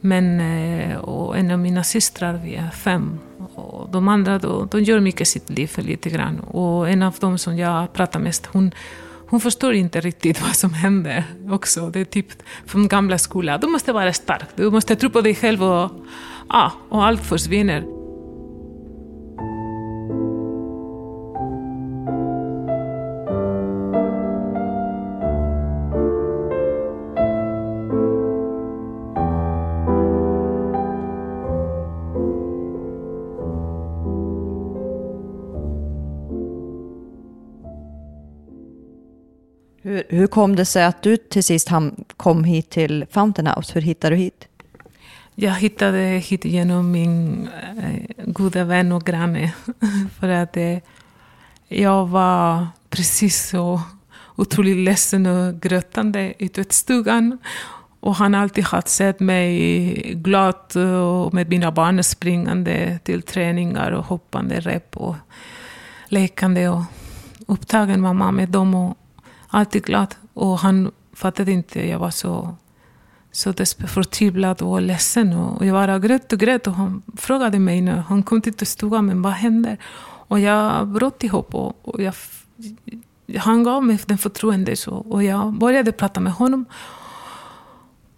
[0.00, 3.18] Men eh, och en av mina systrar, vi är fem.
[3.54, 6.40] Och de andra de, de gör mycket sitt liv lite grann.
[6.40, 8.72] Och en av dem som jag pratar mest, hon,
[9.28, 11.90] hon förstår inte riktigt vad som händer också.
[11.90, 12.26] Det är typ
[12.66, 13.60] från gamla skolan.
[13.60, 15.90] Du måste vara stark, du måste tro på dig själv och,
[16.48, 17.97] ah, och allt försvinner.
[40.10, 41.68] Hur, kom det sig att du till sist
[42.16, 43.72] kom hit till Fountain House?
[43.74, 44.48] Hur hittade du hit?
[45.34, 47.48] Jag hittade hit genom min
[47.82, 49.52] eh, goda vän och granne.
[50.20, 50.78] För att eh,
[51.68, 53.80] jag var precis så
[54.36, 57.38] otroligt ledsen och grötande i tvättstugan.
[58.00, 64.04] Och han alltid har sett mig glad och med mina barn springande till träningar och
[64.04, 65.16] hoppande rep och
[66.08, 66.82] lekande och
[67.46, 68.74] upptagen mamma med dem.
[68.74, 68.96] Och
[69.48, 70.14] alltid glad.
[70.34, 71.88] Och han fattade inte.
[71.88, 72.56] Jag var så,
[73.32, 73.52] så
[73.86, 75.32] förtvivlad och ledsen.
[75.32, 76.66] Och jag bara grät och grät.
[76.66, 79.78] Och han frågade mig när han kom till stugan, men vad händer?
[80.28, 81.54] Och jag bröt ihop.
[81.54, 82.14] Och, och jag,
[83.38, 84.76] han gav mig den förtroende.
[84.76, 86.64] Så, och jag började prata med honom.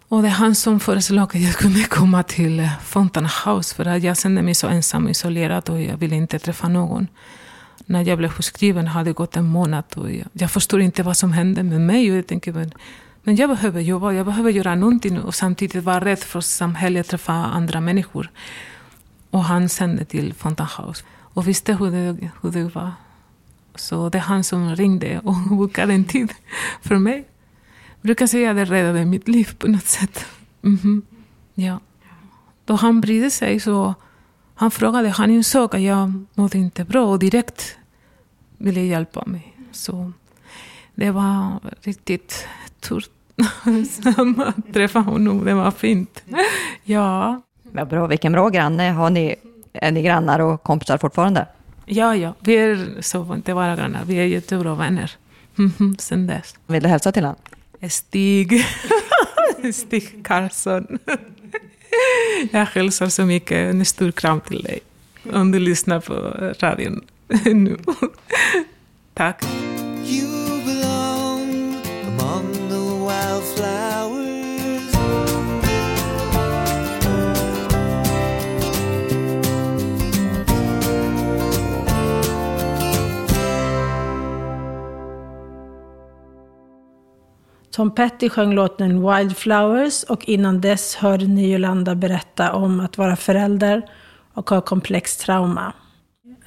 [0.07, 3.75] Och det är han som föreslog att jag kunde komma till Fountain House.
[3.75, 7.07] För att jag kände mig så ensam och isolerad och jag ville inte träffa någon
[7.91, 11.17] när jag blev sjukskriven hade det gått en månad och jag, jag förstod inte vad
[11.17, 12.11] som hände med mig.
[12.11, 12.71] Och jag tänkte, men,
[13.23, 17.33] men jag behöver jobba, jag behöver göra någonting och samtidigt vara rädd för samhället, träffa
[17.33, 18.29] andra människor.
[19.29, 22.91] Och han sände till Fountain House och visste hur det, hur det var.
[23.75, 26.33] Så det är han som ringde och bokade en tid
[26.81, 27.27] för mig.
[28.01, 30.25] Jag brukar säga att det räddade mitt liv på något sätt.
[30.63, 31.01] Mm -hmm.
[31.53, 31.79] Ja.
[32.65, 33.95] Då han brydde sig så
[34.55, 37.77] han frågade, han insåg att jag mådde inte bra och direkt
[38.63, 39.57] ville hjälpa mig.
[39.71, 40.11] Så
[40.95, 42.47] det var riktigt
[42.79, 43.05] tur
[44.45, 45.45] att träffa honom.
[45.45, 46.23] Det var fint.
[46.83, 47.41] Ja.
[47.63, 48.91] Vad bra, vilken bra granne.
[48.91, 49.35] Har ni,
[49.73, 51.47] är ni grannar och kompisar fortfarande?
[51.85, 52.33] Ja, ja.
[52.39, 55.11] Vi är så, inte bara grannar, vi är jättebra vänner.
[55.57, 56.55] Mm sen dess.
[56.67, 57.39] Vill du hälsa till honom?
[57.89, 58.65] Stig.
[59.73, 60.99] Stig Karlsson.
[62.51, 63.73] Jag hälsar så mycket.
[63.73, 64.79] En stor kram till dig.
[65.33, 66.13] Om du lyssnar på
[66.59, 67.01] radion
[67.45, 67.77] nu.
[69.13, 69.45] Tack.
[87.71, 93.15] Tom Petty sjöng låten Wildflowers och innan dess hörde ni Jolanda berätta om att vara
[93.15, 93.81] förälder
[94.33, 95.73] och ha komplext trauma.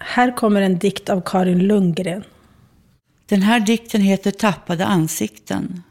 [0.07, 2.25] Här kommer en dikt av Karin Lundgren.
[3.27, 5.83] Den här dikten heter Tappade ansikten.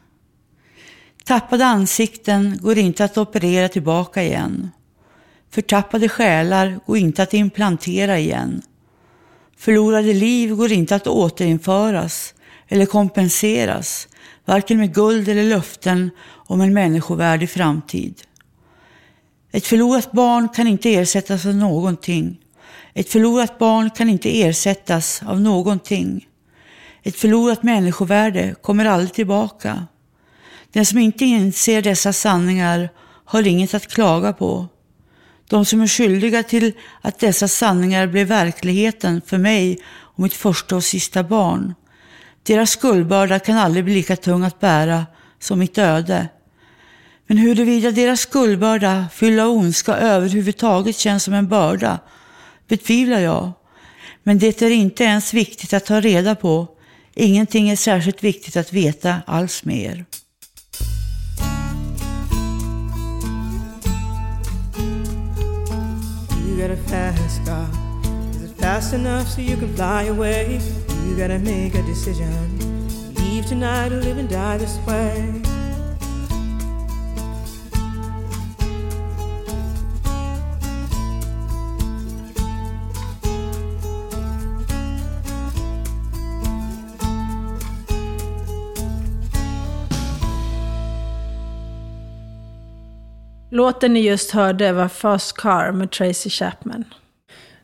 [1.24, 4.70] Tappade ansikten går inte att operera tillbaka igen.
[5.50, 8.62] Förtappade själar går inte att implantera igen.
[9.56, 12.34] Förlorade liv går inte att återinföras
[12.68, 14.08] eller kompenseras
[14.44, 18.22] varken med guld eller löften om en människovärdig framtid.
[19.52, 22.40] Ett förlorat barn kan inte ersättas av någonting.
[22.94, 26.28] Ett förlorat barn kan inte ersättas av någonting.
[27.02, 29.86] Ett förlorat människovärde kommer aldrig tillbaka.
[30.72, 32.88] Den som inte inser dessa sanningar
[33.24, 34.66] har inget att klaga på.
[35.48, 40.76] De som är skyldiga till att dessa sanningar blev verkligheten för mig och mitt första
[40.76, 41.74] och sista barn
[42.46, 45.06] deras skuldbörda kan aldrig bli lika tung att bära
[45.38, 46.28] som mitt öde.
[47.26, 51.98] Men huruvida deras skuldbörda, fylld av ondska, överhuvudtaget känns som en börda
[52.68, 53.52] betvivlar jag.
[54.22, 56.68] Men det är inte ens viktigt att ta reda på.
[57.14, 60.04] Ingenting är särskilt viktigt att veta alls mer.
[66.46, 67.68] You got a fast car.
[68.30, 70.60] Is it fast enough so you can fly away?
[71.06, 72.58] You gotta make a decision.
[73.16, 75.53] Leave tonight or live and die this way.
[93.54, 96.84] Låten ni just hörde var Fast Car med Tracy Chapman.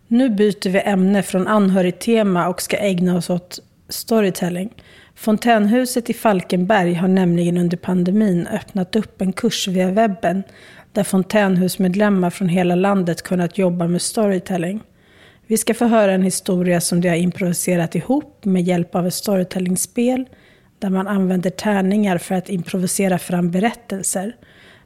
[0.09, 4.75] Nu byter vi ämne från anhörigtema och ska ägna oss åt storytelling.
[5.15, 10.43] Fontänhuset i Falkenberg har nämligen under pandemin öppnat upp en kurs via webben
[10.93, 14.81] där fontänhusmedlemmar från hela landet kunnat jobba med storytelling.
[15.47, 19.15] Vi ska få höra en historia som de har improviserat ihop med hjälp av ett
[19.15, 20.29] storytellingspel
[20.79, 24.37] där man använder tärningar för att improvisera fram berättelser.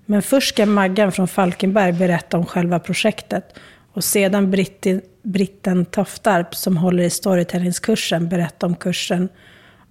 [0.07, 3.55] Men först ska Maggan från Falkenberg berätta om själva projektet
[3.93, 9.29] och sedan Britti, Britten Toftarp som håller i storytellingskursen berätta om kursen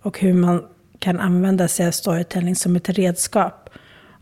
[0.01, 0.63] och hur man
[0.99, 3.69] kan använda sig av storytelling som ett redskap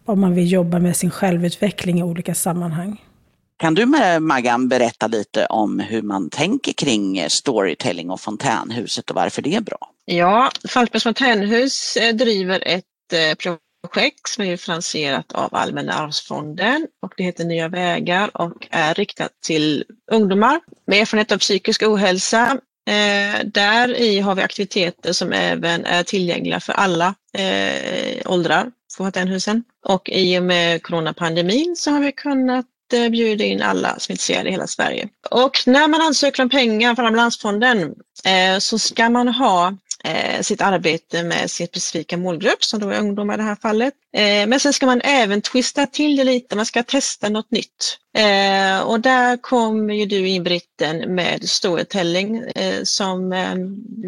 [0.06, 3.02] om man vill jobba med sin självutveckling i olika sammanhang.
[3.58, 9.16] Kan du med Maggan berätta lite om hur man tänker kring storytelling och fontänhuset och
[9.16, 9.78] varför det är bra?
[10.06, 13.36] Ja, Falkenbergs fontänhus eh, driver ett eh,
[13.82, 19.32] projekt som är finansierat av Allmänna arvsfonden och det heter Nya vägar och är riktat
[19.42, 22.58] till ungdomar med erfarenhet av psykisk ohälsa.
[22.88, 29.04] Eh, där i har vi aktiviteter som även är tillgängliga för alla eh, åldrar på
[29.04, 29.64] Hotellhusen.
[29.86, 34.14] Och i och med coronapandemin så har vi kunnat eh, bjuda in alla som är
[34.14, 35.10] intresserade i hela Sverige.
[35.30, 37.96] Och när man ansöker om pengar från Ambulansfonden
[38.26, 39.74] eh, så ska man ha
[40.04, 43.94] Eh, sitt arbete med sin specifika målgrupp som då är ungdomar i det här fallet.
[44.14, 47.98] Eh, men sen ska man även twista till det lite, man ska testa något nytt.
[48.18, 53.56] Eh, och där kommer ju du in Britten med storytelling eh, som eh,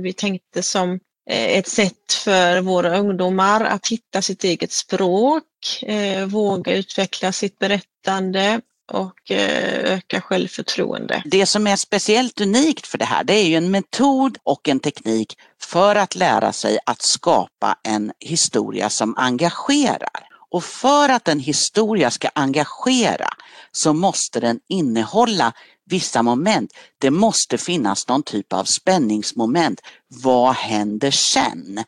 [0.03, 5.43] vi tänkte som eh, ett sätt för våra ungdomar att hitta sitt eget språk,
[5.81, 8.61] eh, våga utveckla sitt berättande
[8.91, 11.23] och eh, öka självförtroende.
[11.25, 14.79] Det som är speciellt unikt för det här, det är ju en metod och en
[14.79, 20.27] teknik för att lära sig att skapa en historia som engagerar.
[20.51, 23.29] Och för att en historia ska engagera
[23.71, 25.53] så måste den innehålla
[25.85, 26.71] vissa moment.
[26.97, 29.81] Det måste finnas någon typ av spänningsmoment.
[30.07, 31.83] Vad händer sen?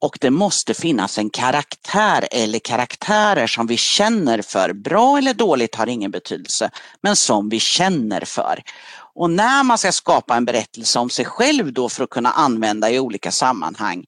[0.00, 4.72] Och det måste finnas en karaktär eller karaktärer som vi känner för.
[4.72, 6.70] Bra eller dåligt har ingen betydelse,
[7.02, 8.62] men som vi känner för.
[9.14, 12.90] Och när man ska skapa en berättelse om sig själv då för att kunna använda
[12.90, 14.04] i olika sammanhang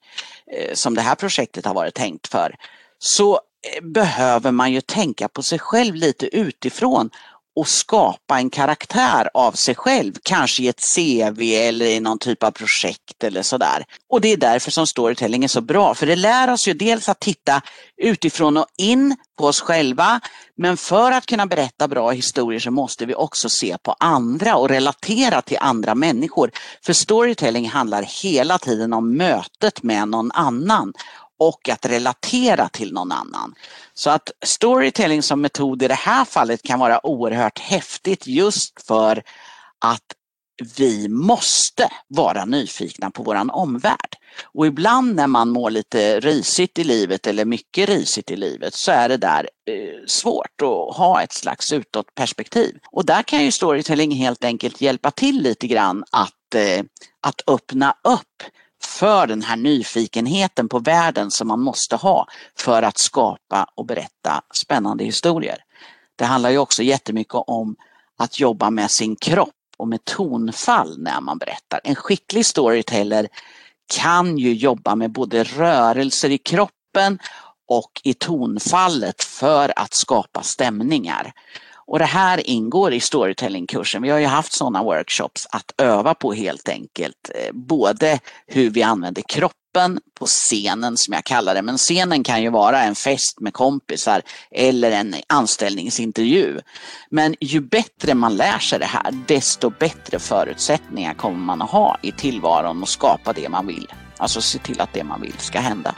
[0.56, 2.54] eh, som det här projektet har varit tänkt för,
[2.98, 7.10] så eh, behöver man ju tänka på sig själv lite utifrån
[7.56, 12.42] och skapa en karaktär av sig själv, kanske i ett CV eller i någon typ
[12.42, 13.84] av projekt eller sådär.
[14.08, 17.08] Och det är därför som storytelling är så bra, för det lär oss ju dels
[17.08, 17.62] att titta
[18.02, 20.20] utifrån och in på oss själva,
[20.56, 24.68] men för att kunna berätta bra historier så måste vi också se på andra och
[24.68, 26.50] relatera till andra människor.
[26.84, 30.92] För storytelling handlar hela tiden om mötet med någon annan
[31.48, 33.54] och att relatera till någon annan.
[33.94, 39.22] Så att storytelling som metod i det här fallet kan vara oerhört häftigt just för
[39.84, 40.04] att
[40.76, 44.16] vi måste vara nyfikna på våran omvärld.
[44.54, 48.92] Och ibland när man mår lite risigt i livet eller mycket risigt i livet så
[48.92, 52.78] är det där eh, svårt att ha ett slags utåtperspektiv.
[52.92, 56.84] Och där kan ju storytelling helt enkelt hjälpa till lite grann att, eh,
[57.20, 58.42] att öppna upp
[58.86, 62.26] för den här nyfikenheten på världen som man måste ha
[62.58, 65.58] för att skapa och berätta spännande historier.
[66.16, 67.76] Det handlar ju också jättemycket om
[68.18, 71.80] att jobba med sin kropp och med tonfall när man berättar.
[71.84, 73.28] En skicklig storyteller
[73.94, 77.18] kan ju jobba med både rörelser i kroppen
[77.68, 81.32] och i tonfallet för att skapa stämningar.
[81.92, 84.02] Och det här ingår i storytellingkursen.
[84.02, 87.30] Vi har ju haft sådana workshops att öva på helt enkelt.
[87.34, 92.42] Eh, både hur vi använder kroppen på scenen som jag kallar det, men scenen kan
[92.42, 96.60] ju vara en fest med kompisar eller en anställningsintervju.
[97.10, 101.96] Men ju bättre man lär sig det här, desto bättre förutsättningar kommer man att ha
[102.02, 103.92] i tillvaron och skapa det man vill.
[104.16, 105.94] Alltså se till att det man vill ska hända.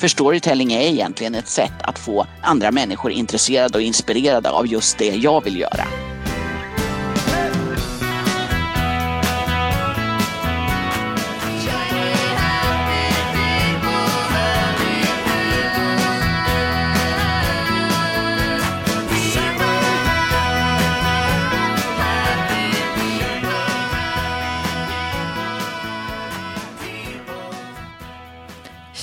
[0.00, 4.98] För storytelling är egentligen ett sätt att få andra människor intresserade och inspirerade av just
[4.98, 5.84] det jag vill göra.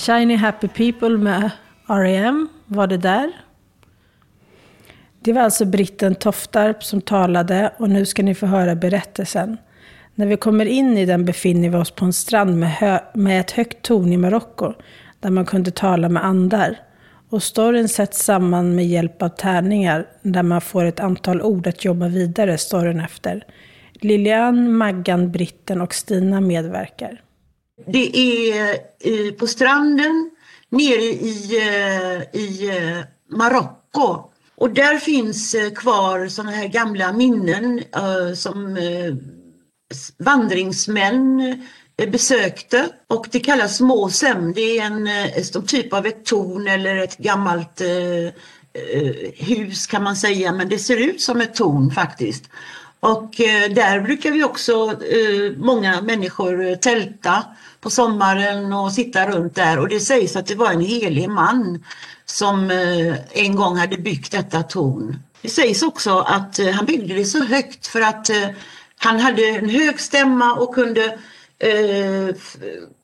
[0.08, 1.50] Shiny Happy People med
[1.88, 2.48] R.E.M.
[2.66, 3.32] var det där.
[5.20, 9.56] Det var alltså britten Toftarp som talade och nu ska ni få höra berättelsen.
[10.14, 13.50] När vi kommer in i den befinner vi oss på en strand med, med ett
[13.50, 14.72] högt torn i Marocko
[15.20, 16.76] där man kunde tala med andar.
[17.30, 21.84] Och storyn sätts samman med hjälp av tärningar där man får ett antal ord att
[21.84, 23.44] jobba vidare storyn efter.
[23.92, 27.22] Lilian, Maggan, Britten och Stina medverkar.
[27.86, 28.70] Det är
[29.00, 30.30] eh, på stranden
[30.68, 33.04] nere i, eh, i eh,
[33.36, 34.30] Marocko.
[34.56, 37.82] Och där finns kvar sådana här gamla minnen
[38.36, 38.78] som
[40.18, 41.42] vandringsmän
[41.96, 44.52] besökte och det kallas Måsem.
[44.52, 47.82] Det är en, en typ av ett torn eller ett gammalt
[49.34, 52.44] hus kan man säga men det ser ut som ett torn faktiskt.
[53.00, 54.72] Och eh, där brukar vi också,
[55.02, 57.44] eh, många människor eh, tälta
[57.80, 61.84] på sommaren och sitta runt där och det sägs att det var en helig man
[62.24, 62.70] som
[63.30, 65.16] en gång hade byggt detta torn.
[65.42, 68.30] Det sägs också att han byggde det så högt för att
[68.98, 71.04] han hade en hög stämma och kunde,
[71.58, 72.36] eh,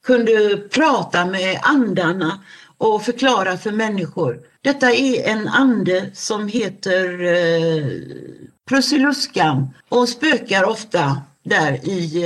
[0.06, 2.40] kunde prata med andarna
[2.78, 4.40] och förklara för människor.
[4.62, 7.86] Detta är en ande som heter eh,
[8.68, 12.24] Prussiluskan och spökar ofta där i,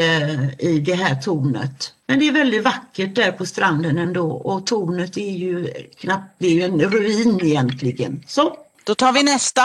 [0.58, 1.92] i det här tornet.
[2.06, 6.46] Men det är väldigt vackert där på stranden ändå och tornet är ju knappt, det
[6.46, 8.24] är ju en ruin egentligen.
[8.26, 8.56] Så.
[8.84, 9.62] Då tar vi nästa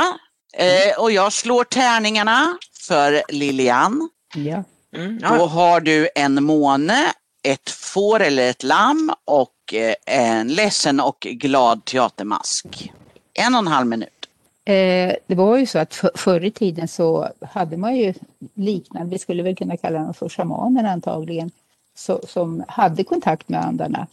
[0.58, 2.58] eh, och jag slår tärningarna
[2.88, 4.10] för Lilian.
[4.36, 4.64] Ja.
[4.96, 5.38] Mm, ja.
[5.38, 7.14] Då har du en måne,
[7.44, 12.92] ett får eller ett lamm och eh, en ledsen och glad teatermask.
[13.34, 14.23] En och en halv minut.
[14.66, 18.14] Eh, det var ju så att för, förr i tiden så hade man ju
[18.54, 21.52] liknande, vi skulle väl kunna kalla dem för shamaner antagligen,
[21.96, 24.08] så, som hade kontakt med andarna.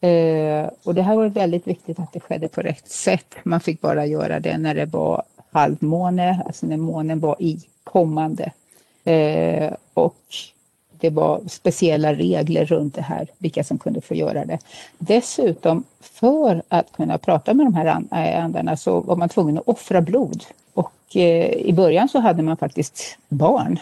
[0.00, 3.34] Eh, och det här var väldigt viktigt att det skedde på rätt sätt.
[3.42, 8.52] Man fick bara göra det när det var halvmåne, alltså när månen var i kommande.
[9.04, 10.24] Eh, och
[11.04, 14.58] det var speciella regler runt det här, vilka som kunde få göra det.
[14.98, 19.68] Dessutom, för att kunna prata med de här eh, andarna så var man tvungen att
[19.68, 20.44] offra blod.
[20.74, 23.78] Och eh, i början så hade man faktiskt barn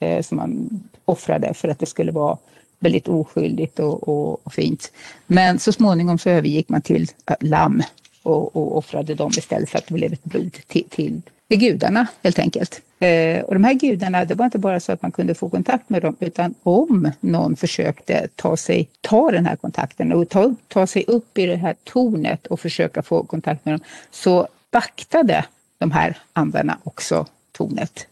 [0.00, 2.38] eh, som man offrade för att det skulle vara
[2.78, 4.92] väldigt oskyldigt och, och, och, fint.
[5.26, 7.06] Men så småningom så övergick man till
[7.40, 7.82] lamm
[8.22, 12.06] och, och offrade dem istället för att det blev ett blod till, till, med gudarna
[12.22, 12.80] helt enkelt.
[12.98, 15.90] Eh, och de här gudarna, det var inte bara så att man kunde få kontakt
[15.90, 20.86] med dem, utan om någon försökte ta, sig, ta den här kontakten och ta, ta
[20.86, 23.80] sig upp i det här tornet och försöka få kontakt med dem,
[24.10, 25.44] så vaktade
[25.78, 28.06] de här andarna också tornet.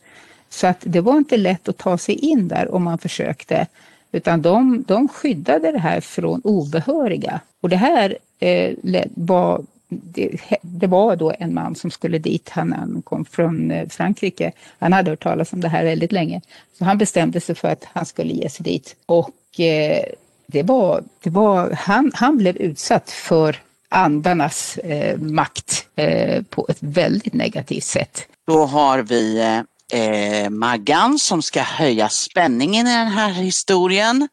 [0.51, 3.67] Så att det var inte lätt att ta sig in där om man försökte.
[4.13, 7.41] Utan de, de skyddade det här från obehöriga.
[7.61, 8.75] Och det här eh,
[9.15, 9.63] var
[10.03, 10.31] det,
[10.63, 14.53] det, var då en man som skulle dit, han, han kom från eh, Frankrike.
[14.79, 16.41] Han hade hört talas om det här väldigt länge.
[16.79, 18.97] Så han bestämde sig för att han skulle ge sig dit.
[19.07, 20.05] Och eh,
[20.47, 23.57] det var, det var, han, han blev utsatt för
[23.89, 28.27] andarnas eh, makt eh, på ett väldigt negativt sätt.
[28.47, 29.59] Då har vi eh,
[30.01, 34.29] eh Maggan som ska höja spänningen i den här historien,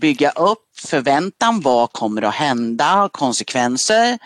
[0.00, 4.18] bygga upp förväntan, vad kommer att hända, konsekvenser.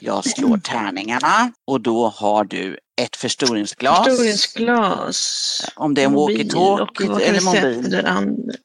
[0.00, 4.06] Jag slår tärningarna och då har du ett förstoringsglas.
[4.06, 5.70] Förstoringsglas.
[5.76, 8.02] Om det är en walkie-talkie eller mobil.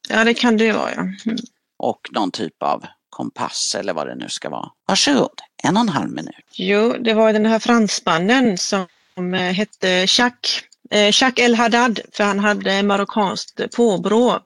[0.08, 0.90] Ja, det kan det vara.
[0.94, 1.02] Ja.
[1.02, 1.36] Mm.
[1.78, 4.68] Och någon typ av kompass eller vad det nu ska vara.
[4.88, 6.44] Varsågod, en och en halv minut.
[6.52, 8.86] Jo, det var den här fransmannen som
[9.32, 14.40] hette Jacques eh, Jacques El Haddad, för han hade marockanskt påbrå.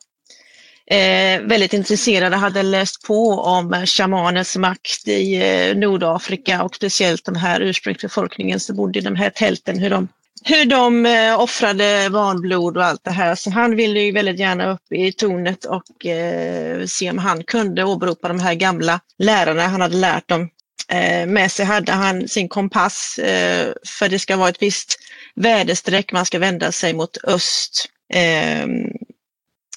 [0.91, 7.37] Eh, väldigt intresserade hade läst på om shamanens makt i eh, Nordafrika och speciellt den
[7.37, 10.09] här ursprungsbefolkningen som bodde i de här tälten, hur de,
[10.45, 13.35] hur de eh, offrade barnblod och allt det här.
[13.35, 17.85] Så han ville ju väldigt gärna upp i tornet och eh, se om han kunde
[17.85, 20.49] åberopa de här gamla lärarna han hade lärt dem
[20.91, 24.99] Eh, med sig hade han sin kompass eh, för det ska vara ett visst
[25.35, 27.89] väderstreck, man ska vända sig mot öst.
[28.15, 28.67] Eh,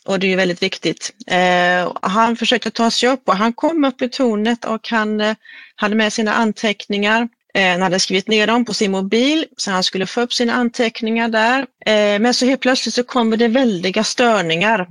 [0.05, 1.13] och det är ju väldigt viktigt.
[1.27, 5.35] Eh, han försökte ta sig upp och han kom upp i tornet och han eh,
[5.75, 7.27] hade med sina anteckningar.
[7.53, 10.53] Eh, han hade skrivit ner dem på sin mobil så han skulle få upp sina
[10.53, 11.59] anteckningar där.
[11.85, 14.87] Eh, men så helt plötsligt så kommer det väldiga störningar.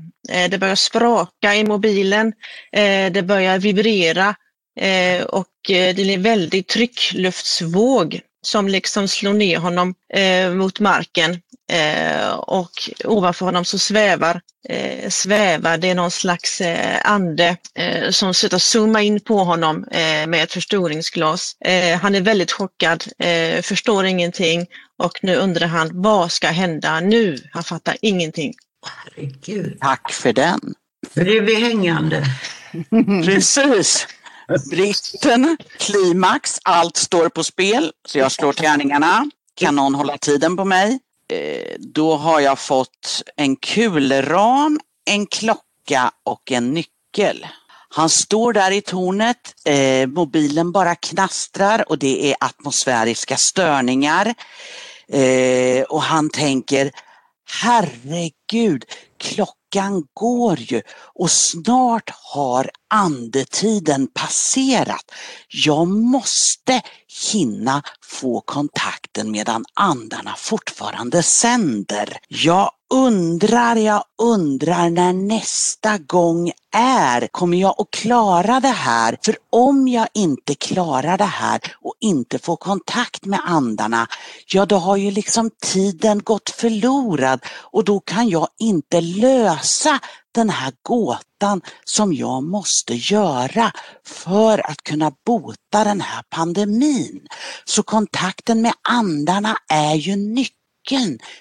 [0.51, 2.33] Det börjar spraka i mobilen,
[3.13, 4.35] det börjar vibrera
[4.81, 11.39] Eh, och det är en väldig tryckluftsvåg som liksom slår ner honom eh, mot marken
[11.73, 12.71] eh, och
[13.05, 18.59] ovanför honom så svävar, eh, svävar det är någon slags eh, ande eh, som sätter
[18.59, 19.87] zooma in på honom
[20.29, 21.57] med ett förstoringsglas.
[22.01, 23.05] han är väldigt chockad,
[23.63, 24.67] förstår ingenting
[24.99, 27.39] och nu undrar han vad ska hända nu?
[27.53, 28.55] Han fattar ingenting.
[28.87, 29.79] Herregud.
[29.81, 30.61] Tack för den.
[31.15, 32.25] Blev vi hängande?
[33.25, 34.07] Precis.
[34.59, 37.93] Britten, klimax, allt står på spel.
[38.09, 39.31] Så jag slår tärningarna.
[39.55, 40.99] Kan någon hålla tiden på mig?
[41.33, 44.81] Eh, då har jag fått en kulram,
[45.11, 47.47] en klocka och en nyckel.
[47.89, 54.35] Han står där i tornet, eh, mobilen bara knastrar och det är atmosfäriska störningar.
[55.09, 56.91] Eh, och han tänker,
[57.63, 58.85] herregud,
[59.19, 60.83] klockan Veckan går ju
[61.15, 65.11] och snart har andetiden passerat.
[65.49, 66.83] Jag måste
[67.33, 72.19] hinna få kontakten medan andarna fortfarande sänder.
[72.29, 77.27] Jag undrar, jag undrar när nästa gång är.
[77.27, 79.19] Kommer jag att klara det här?
[79.25, 84.07] För om jag inte klarar det här och inte får kontakt med andarna,
[84.47, 90.01] ja då har ju liksom tiden gått förlorad och då kan jag inte lösa
[90.33, 93.73] den här gåtan som jag måste göra
[94.07, 97.27] för att kunna bota den här pandemin.
[97.65, 100.60] Så kontakten med andarna är ju nyckeln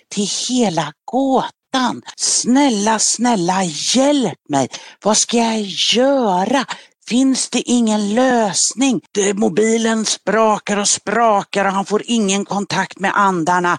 [0.10, 2.02] till hela gåtan.
[2.18, 4.68] Snälla, snälla hjälp mig.
[5.04, 5.62] Vad ska jag
[5.96, 6.66] göra?
[7.08, 9.02] Finns det ingen lösning?
[9.12, 13.78] Det, mobilen sprakar och sprakar och han får ingen kontakt med andarna.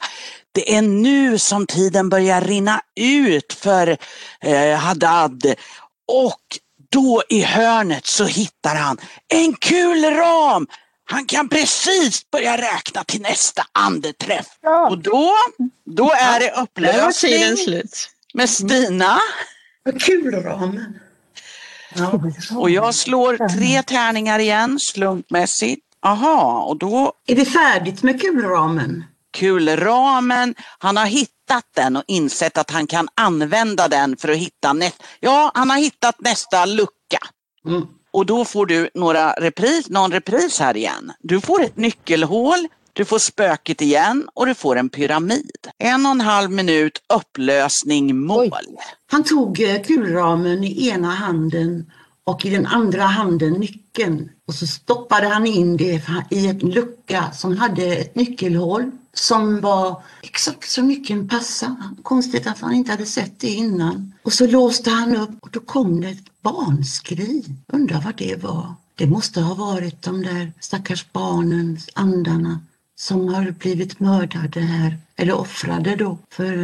[0.52, 3.96] Det är nu som tiden börjar rinna ut för
[4.40, 5.54] eh, Haddad
[6.12, 6.40] och
[6.90, 8.98] då i hörnet så hittar han
[9.28, 10.66] en kulram.
[11.10, 14.46] Han kan precis börja räkna till nästa andeträff.
[14.60, 14.88] Ja.
[14.90, 15.32] Och då,
[15.84, 17.82] då är det upplösning
[18.34, 19.18] med Stina.
[20.00, 21.00] Kulramen.
[21.94, 22.20] Ja.
[22.56, 25.86] Och jag slår tre tärningar igen slumpmässigt.
[26.02, 27.12] Aha, och då...
[27.26, 29.04] Är det färdigt med kulramen?
[29.32, 30.54] kulramen.
[30.78, 34.72] Han har hittat hittat den och insett att han kan använda den för att hitta
[34.72, 37.18] nästa, ja han har hittat nästa lucka.
[37.66, 37.86] Mm.
[38.10, 41.12] Och då får du några repris, någon repris här igen.
[41.20, 45.68] Du får ett nyckelhål, du får spöket igen och du får en pyramid.
[45.78, 48.50] En och en halv minut upplösning mål.
[49.10, 51.90] Han tog eh, kulramen i ena handen
[52.24, 54.30] och i den andra handen nyckeln.
[54.48, 60.02] Och så stoppade han in det i en lucka som hade ett nyckelhål som var
[60.22, 61.76] exakt så nyckeln passade.
[62.02, 64.14] Konstigt att han inte hade sett det innan.
[64.22, 67.44] Och så låste han upp och då kom det ett barnskri.
[67.66, 68.74] Undrar vad det var.
[68.94, 72.60] Det måste ha varit de där stackars barnen, andarna
[72.96, 76.54] som har blivit mördade här, eller offrade då för,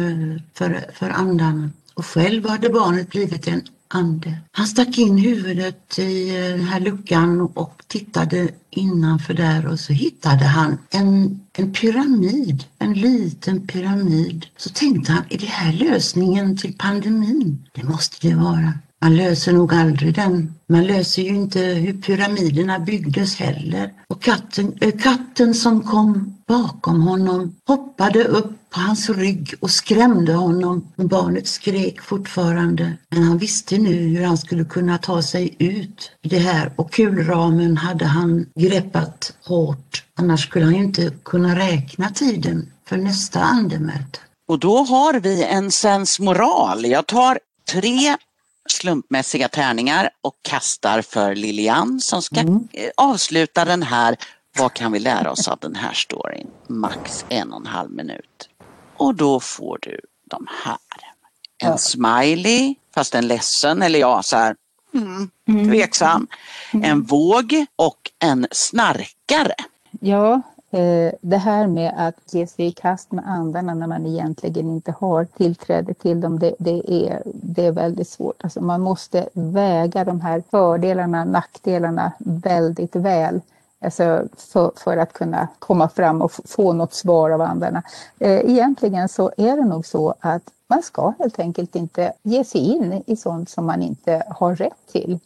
[0.53, 1.69] för, för andarna.
[1.93, 4.37] Och själv hade barnet blivit en ande.
[4.51, 9.93] Han stack in huvudet i eh, den här luckan och tittade innanför där och så
[9.93, 14.45] hittade han en, en pyramid, en liten pyramid.
[14.57, 17.65] Så tänkte han, är det här lösningen till pandemin?
[17.73, 18.73] Det måste det vara.
[19.07, 20.53] Man löser nog aldrig den.
[20.69, 23.93] Man löser ju inte hur pyramiderna byggdes heller.
[24.07, 30.33] Och katten, äh, katten som kom bakom honom hoppade upp på hans rygg och skrämde
[30.33, 30.91] honom.
[30.95, 32.97] Barnet skrek fortfarande.
[33.09, 36.91] Men han visste nu hur han skulle kunna ta sig ut i det här och
[36.91, 40.03] kulramen hade han greppat hårt.
[40.15, 44.19] Annars skulle han ju inte kunna räkna tiden för nästa andemöte.
[44.47, 46.85] Och då har vi en sensmoral.
[46.85, 47.39] Jag tar
[47.71, 48.17] tre
[48.77, 52.67] slumpmässiga tärningar och kastar för Lilian som ska Mm.
[52.73, 54.15] eh, avsluta den här
[54.57, 56.47] Vad kan vi lära oss av den här storyn?
[56.69, 58.49] Max en och en halv minut.
[58.97, 60.77] Och då får du de här.
[61.63, 61.77] En Ja.
[61.77, 64.55] smiley, fast en ledsen eller ja, så här
[64.93, 65.29] mm,
[65.69, 66.27] tveksam.
[66.71, 69.55] En våg och en snarkare.
[69.99, 74.69] Ja, Eh, det här med att ge sig i kast med andarna när man egentligen
[74.69, 78.43] inte har tillträde till dem, det, det, är, det är väldigt svårt.
[78.43, 83.41] Alltså man måste väga de här fördelarna, nackdelarna väldigt väl.
[83.81, 87.83] Alltså för, för att kunna komma fram och få något svar av andarna.
[88.19, 92.61] Eh, egentligen så är det nog så att man ska helt enkelt inte ge sig
[92.61, 95.19] in i sånt som man inte har rätt till.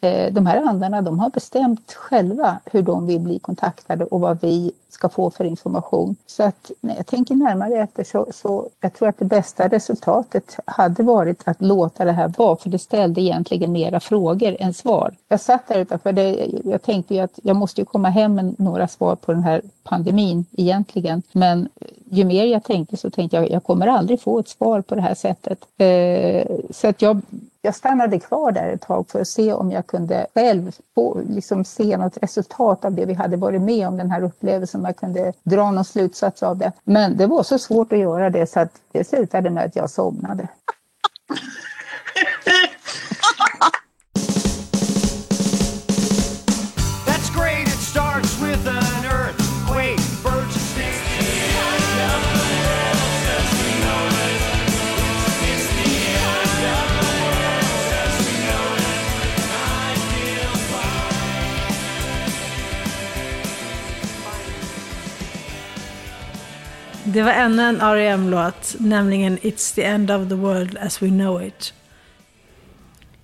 [0.00, 4.40] Eh, de här andarna de har bestämt själva hur de vill bli kontaktade och vad
[4.40, 6.16] vi ska få för information.
[6.26, 10.56] Så att när jag tänker närmare efter så, så jag tror att det bästa resultatet
[10.64, 15.14] hade varit att låta det här vara, för det ställde egentligen mera frågor än svar.
[15.28, 18.54] Jag satt där utanför, det, jag tänkte ju att jag måste ju komma hem med
[18.58, 21.22] några svar på den här pandemin egentligen.
[21.32, 21.68] Men
[22.10, 25.00] ju mer jag tänkte så tänkte jag, jag kommer aldrig få ett svar på det
[25.00, 25.58] här sättet.
[25.78, 27.22] Eh, så att jag
[27.64, 31.64] jag stannade kvar där ett tag för att se om jag kunde själv få, liksom
[31.64, 34.96] se något resultat av det vi hade varit med om, den här upplevelsen, om jag
[34.96, 36.72] kunde dra någon slutsats av det.
[36.84, 39.90] Men det var så svårt att göra det så att det slutade med att jag
[39.90, 40.48] somnade.
[67.14, 71.42] Det var ännu en R.E.M-låt, nämligen It's the end of the world as we know
[71.42, 71.74] it.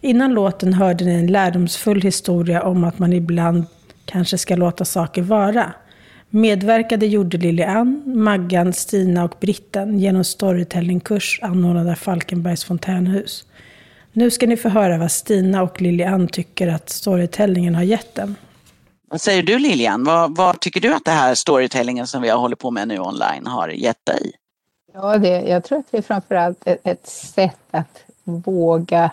[0.01, 3.64] Innan låten hörde ni en lärdomsfull historia om att man ibland
[4.05, 5.72] kanske ska låta saker vara.
[6.28, 13.45] Medverkade gjorde Lilian, Maggan, Stina och Britten genom storytellingkurs anordnad av Falkenbergs fontänhus.
[14.12, 18.34] Nu ska ni få höra vad Stina och Lilian tycker att storytellingen har gett dem.
[19.11, 20.05] Vad säger du Lilian?
[20.05, 22.99] Vad, vad tycker du att det här storytellingen som vi har hållit på med nu
[22.99, 24.33] online har gett dig?
[24.93, 29.11] Ja, det, jag tror att det är framförallt ett, ett sätt att våga,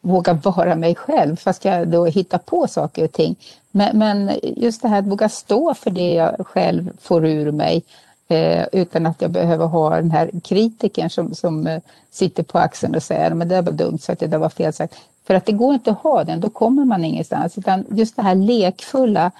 [0.00, 3.36] våga vara mig själv, fast jag då hittar på saker och ting.
[3.70, 7.82] Men, men just det här att våga stå för det jag själv får ur mig,
[8.28, 12.94] eh, utan att jag behöver ha den här kritiken som, som eh, sitter på axeln
[12.94, 14.94] och säger men det var dumt sagt, det där var fel sagt.
[15.26, 17.58] För att det går inte att ha den, då kommer man ingenstans.
[17.58, 19.30] Utan just det här lekfulla,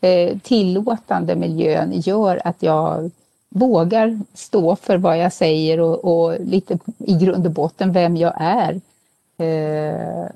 [0.00, 3.10] eh, tillåtande miljön gör att jag
[3.48, 8.34] vågar stå för vad jag säger och, och lite i grund och botten vem jag
[8.36, 8.80] är.
[9.38, 10.26] Eh,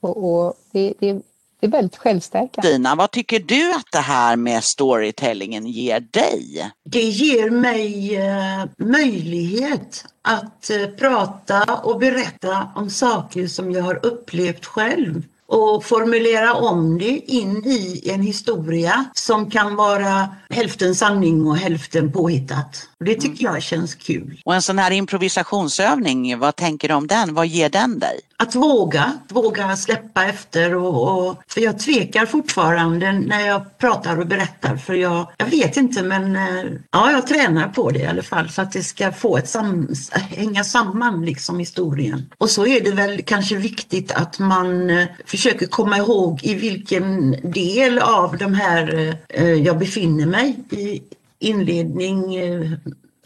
[0.00, 1.22] och, och det, det,
[1.60, 2.68] det är väldigt självstärkande.
[2.68, 6.70] Stina, vad tycker du att det här med storytellingen ger dig?
[6.84, 14.06] Det ger mig eh, möjlighet att eh, prata och berätta om saker som jag har
[14.06, 21.46] upplevt själv och formulera om det in i en historia som kan vara hälften sanning
[21.46, 22.88] och hälften påhittat.
[23.04, 24.40] Det tycker jag känns kul.
[24.44, 27.34] Och en sån här improvisationsövning, vad tänker du om den?
[27.34, 28.20] Vad ger den dig?
[28.36, 34.26] Att våga, våga släppa efter och, och för jag tvekar fortfarande när jag pratar och
[34.26, 38.22] berättar för jag, jag vet inte men eh, ja, jag tränar på det i alla
[38.22, 42.30] fall så att det ska få ett sam, hänga samman liksom historien.
[42.38, 47.30] Och så är det väl kanske viktigt att man eh, försöker komma ihåg i vilken
[47.50, 51.02] del av de här eh, jag befinner mig i
[51.40, 52.70] inledning, eh,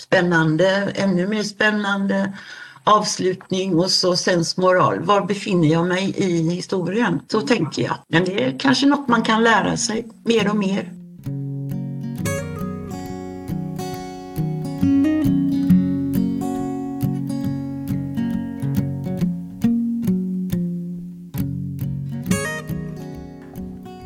[0.01, 2.33] spännande, ännu mer spännande
[2.85, 5.01] avslutning och så sensmoral.
[5.01, 7.21] Var befinner jag mig i historien?
[7.29, 7.95] Så tänker jag.
[8.09, 10.93] Men det är kanske något man kan lära sig mer och mer.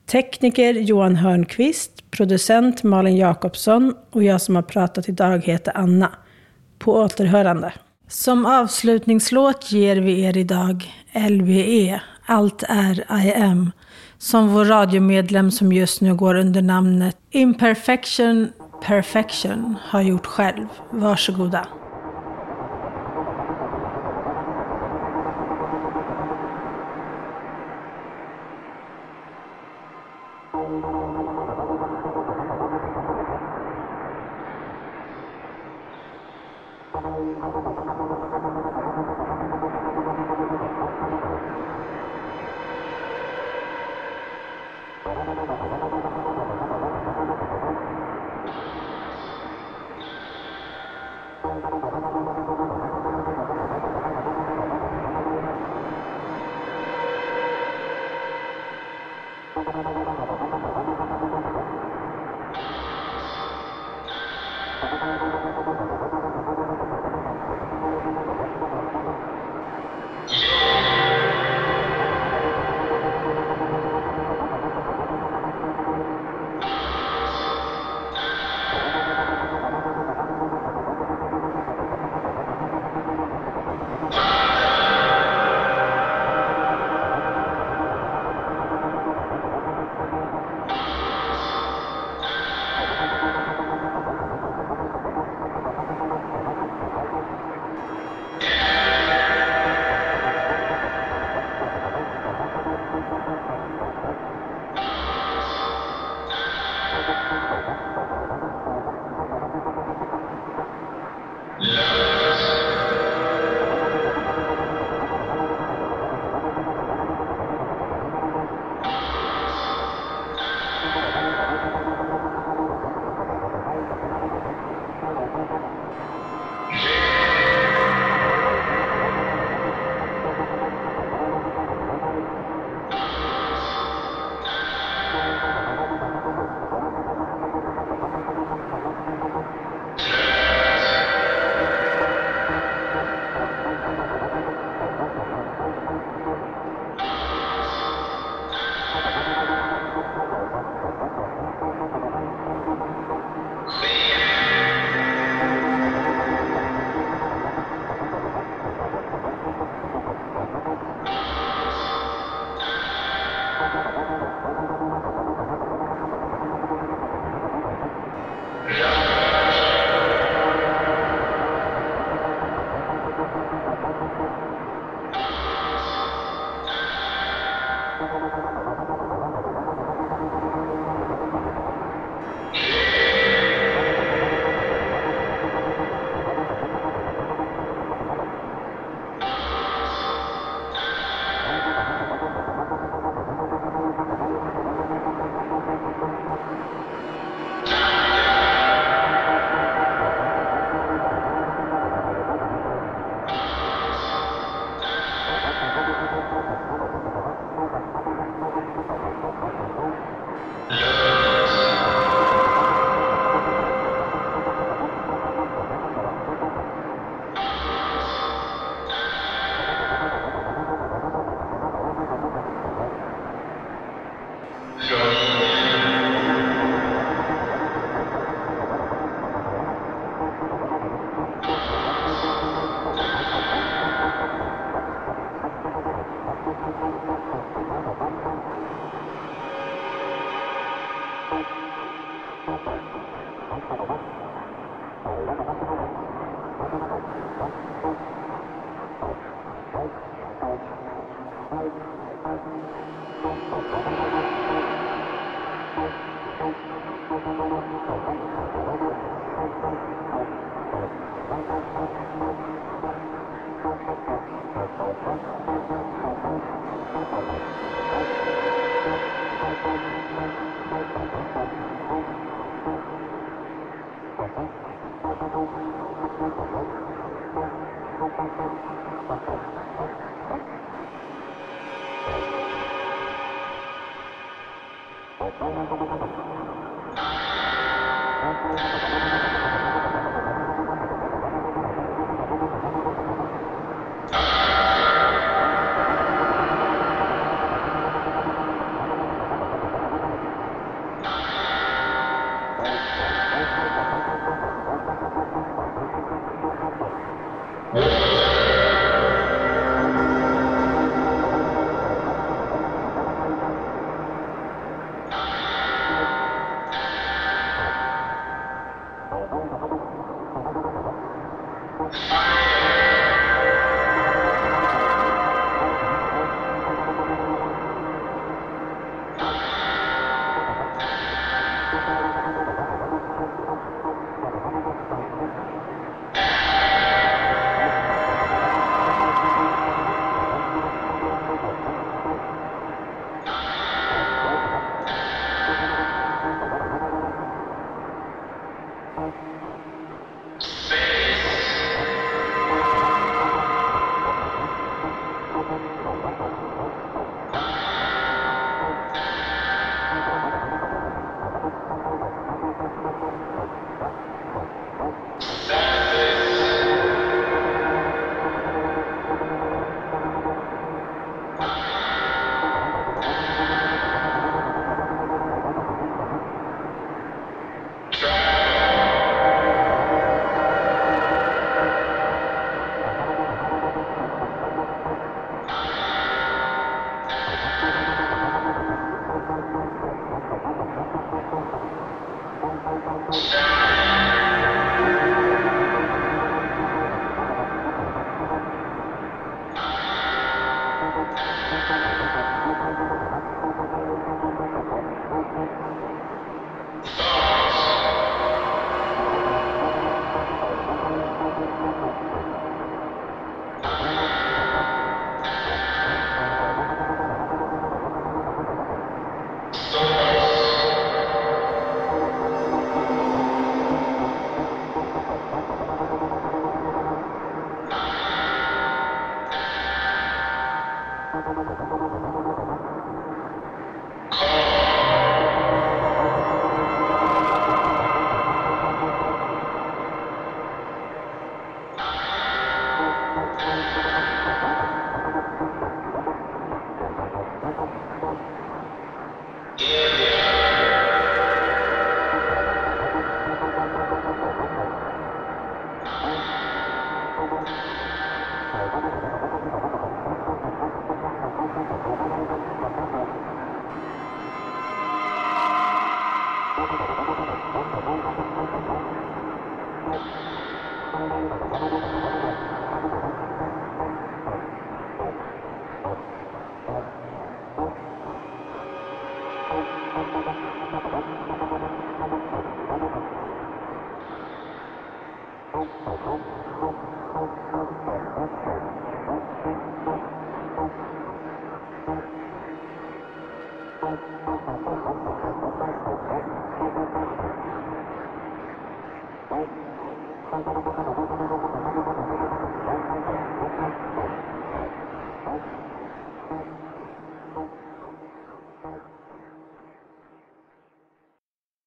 [0.06, 6.12] Tekniker Johan Hörnqvist, producent Malin Jakobsson och jag som har pratat idag heter Anna.
[6.78, 7.72] På återhörande.
[8.08, 10.92] Som avslutningslåt ger vi er idag
[11.28, 13.72] LVE, Allt är I am,
[14.18, 18.48] som vår radiomedlem som just nu går under namnet Imperfection
[18.82, 20.66] Perfection har gjort själv.
[20.90, 21.66] Varsågoda.